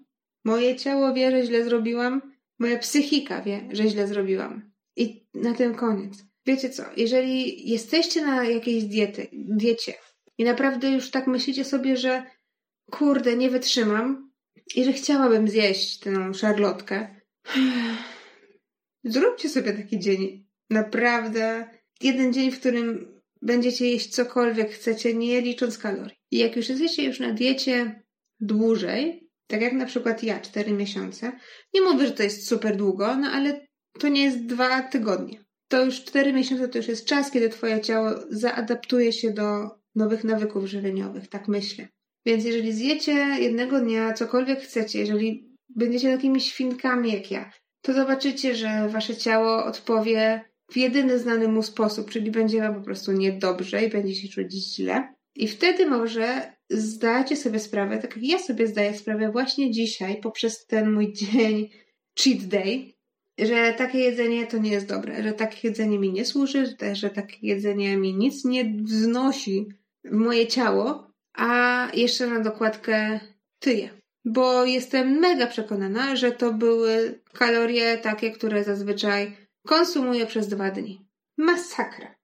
Moje 0.46 0.76
ciało 0.76 1.14
wie, 1.14 1.32
że 1.32 1.46
źle 1.46 1.64
zrobiłam. 1.64 2.22
Moja 2.60 2.78
psychika 2.78 3.42
wie, 3.42 3.70
że 3.72 3.88
źle 3.88 4.08
zrobiłam. 4.08 4.72
I 4.96 5.28
na 5.34 5.54
tym 5.54 5.76
koniec. 5.76 6.14
Wiecie 6.46 6.70
co? 6.70 6.84
Jeżeli 6.98 7.70
jesteście 7.70 8.26
na 8.26 8.44
jakiejś 8.44 8.84
diety, 8.84 9.28
diecie 9.34 9.94
i 10.42 10.44
naprawdę 10.44 10.92
już 10.92 11.12
tak 11.12 11.28
myślicie 11.28 11.66
sobie, 11.66 11.98
że 11.98 12.24
kurde, 12.92 13.36
nie 13.36 13.50
wytrzymam 13.50 14.32
i 14.76 14.84
że 14.84 14.94
chciałabym 14.94 15.48
zjeść 15.48 16.00
tę 16.00 16.34
szarlotkę, 16.34 17.16
zróbcie 19.04 19.50
sobie 19.50 19.74
taki 19.74 20.00
dzień 20.00 20.52
Naprawdę 20.72 21.70
jeden 22.02 22.34
dzień, 22.34 22.52
w 22.52 22.60
którym 22.60 23.20
będziecie 23.42 23.92
jeść 23.92 24.10
cokolwiek 24.10 24.72
chcecie, 24.72 25.14
nie 25.14 25.42
licząc 25.42 25.78
kalorii. 25.78 26.18
I 26.32 26.38
jak 26.38 26.56
już 26.56 26.70
jesteście 26.70 27.04
już 27.04 27.20
na 27.20 27.34
diecie 27.34 28.04
dłużej, 28.40 29.30
tak 29.48 29.62
jak 29.62 29.74
na 29.74 29.86
przykład 29.86 30.24
ja, 30.24 30.40
4 30.40 30.74
miesiące, 30.74 31.32
nie 31.74 31.82
mówię, 31.82 32.08
że 32.08 32.12
to 32.12 32.24
jest 32.24 32.48
super 32.48 32.78
długo, 32.78 33.16
no 33.16 33.28
ale 33.28 33.68
to 34.00 34.08
nie 34.08 34.24
jest 34.24 34.46
dwa 34.46 34.82
tygodnie. 34.82 35.44
To 35.68 35.86
już 35.86 36.04
4 36.04 36.34
miesiące 36.34 36.68
to 36.68 36.78
już 36.78 36.88
jest 36.88 37.06
czas, 37.06 37.32
kiedy 37.32 37.50
twoje 37.50 37.82
ciało 37.82 38.10
zaadaptuje 38.30 39.14
się 39.14 39.32
do 39.32 39.81
nowych 39.96 40.24
nawyków 40.24 40.66
żywieniowych, 40.66 41.28
tak 41.28 41.48
myślę. 41.48 41.88
Więc 42.26 42.46
jeżeli 42.46 42.74
zjecie 42.74 43.12
jednego 43.40 43.80
dnia 43.80 44.14
cokolwiek 44.14 44.60
chcecie, 44.60 45.00
jeżeli 45.00 45.58
będziecie 45.70 46.16
takimi 46.16 46.42
świnkami 46.42 47.14
jak 47.14 47.32
ja, 47.32 47.52
to 47.82 47.94
zobaczycie, 47.94 48.56
że 48.56 48.90
wasze 48.90 49.16
ciało 49.16 49.66
odpowie 49.66 50.42
w 50.72 50.78
jedyny 50.78 51.20
znany 51.20 51.48
mu 51.48 51.64
sposób, 51.64 52.12
czyli 52.12 52.32
będzie 52.32 52.60
wam 52.60 52.76
po 52.76 52.82
prostu 52.82 53.12
niedobrze 53.12 53.86
i 53.86 53.90
będzie 53.90 54.16
się 54.16 54.28
czuć 54.28 54.54
źle. 54.54 55.14
I 55.36 55.48
wtedy 55.48 55.86
może 55.86 56.54
zdacie 56.70 57.36
sobie 57.36 57.60
sprawę, 57.60 57.98
tak 57.98 58.16
jak 58.16 58.26
ja 58.26 58.40
sobie 58.40 58.68
zdaję 58.68 58.94
sprawę 58.94 59.32
właśnie 59.32 59.72
dzisiaj, 59.72 60.22
poprzez 60.22 60.66
ten 60.66 60.92
mój 60.92 61.14
dzień 61.14 61.70
cheat 62.20 62.46
day, 62.46 62.94
że 63.40 63.74
takie 63.78 64.00
jedzenie 64.00 64.48
to 64.48 64.58
nie 64.58 64.72
jest 64.72 64.88
dobre, 64.88 65.24
że 65.24 65.32
takie 65.34 65.68
jedzenie 65.68 66.00
mi 66.00 66.12
nie 66.12 66.26
służy, 66.26 66.76
że 66.94 67.10
takie 67.10 67.38
jedzenie 67.42 67.98
mi 67.98 68.16
nic 68.16 68.46
nie 68.46 68.66
wznosi 68.84 69.68
moje 70.12 70.48
ciało, 70.48 71.12
a 71.34 71.88
jeszcze 71.94 72.28
na 72.28 72.40
dokładkę 72.40 73.20
tyje. 73.60 73.90
Bo 74.26 74.66
jestem 74.66 75.20
mega 75.20 75.48
przekonana, 75.48 76.16
że 76.16 76.32
to 76.32 76.54
były 76.54 77.20
kalorie 77.34 77.98
takie, 77.98 78.32
które 78.32 78.64
zazwyczaj 78.64 79.38
Konsumuję 79.68 80.26
przez 80.26 80.48
dwa 80.48 80.72
dni. 80.72 81.06
Masakra. 81.38 82.16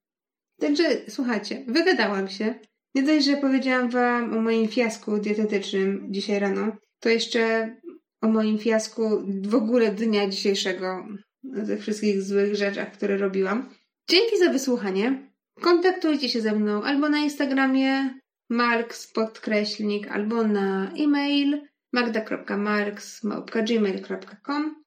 Także 0.60 0.84
słuchajcie, 1.10 1.64
wygadałam 1.68 2.30
się. 2.30 2.56
Nie 2.96 3.04
dość, 3.04 3.26
że 3.26 3.38
powiedziałam 3.38 3.90
wam 3.90 4.38
o 4.38 4.42
moim 4.42 4.68
fiasku 4.68 5.18
dietetycznym 5.18 6.08
dzisiaj 6.10 6.40
rano, 6.40 6.78
to 7.00 7.10
jeszcze 7.10 7.76
o 8.22 8.28
moim 8.28 8.60
fiasku 8.60 9.24
w 9.42 9.56
ogóle 9.56 9.92
dnia 9.92 10.28
dzisiejszego, 10.28 11.08
ze 11.44 11.78
wszystkich 11.78 12.22
złych 12.22 12.56
rzeczach, 12.56 12.92
które 12.92 13.18
robiłam. 13.18 13.70
Dzięki 14.10 14.38
za 14.38 14.50
wysłuchanie. 14.50 15.32
Kontaktujcie 15.62 16.30
się 16.30 16.42
ze 16.42 16.52
mną 16.52 16.84
albo 16.84 17.10
na 17.10 17.18
Instagramie, 17.18 18.20
marks 18.50 19.14
podkreślnik 19.14 20.12
albo 20.12 20.44
na 20.44 20.92
e-mail 20.92 21.68
magda.marks.gmail.com 21.94 24.84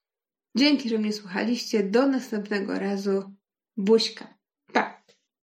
Dzięki, 0.56 0.88
że 0.88 0.98
mnie 0.98 1.12
słuchaliście. 1.12 1.82
Do 1.82 2.06
następnego 2.06 2.78
razu. 2.78 3.34
Buźka. 3.76 4.38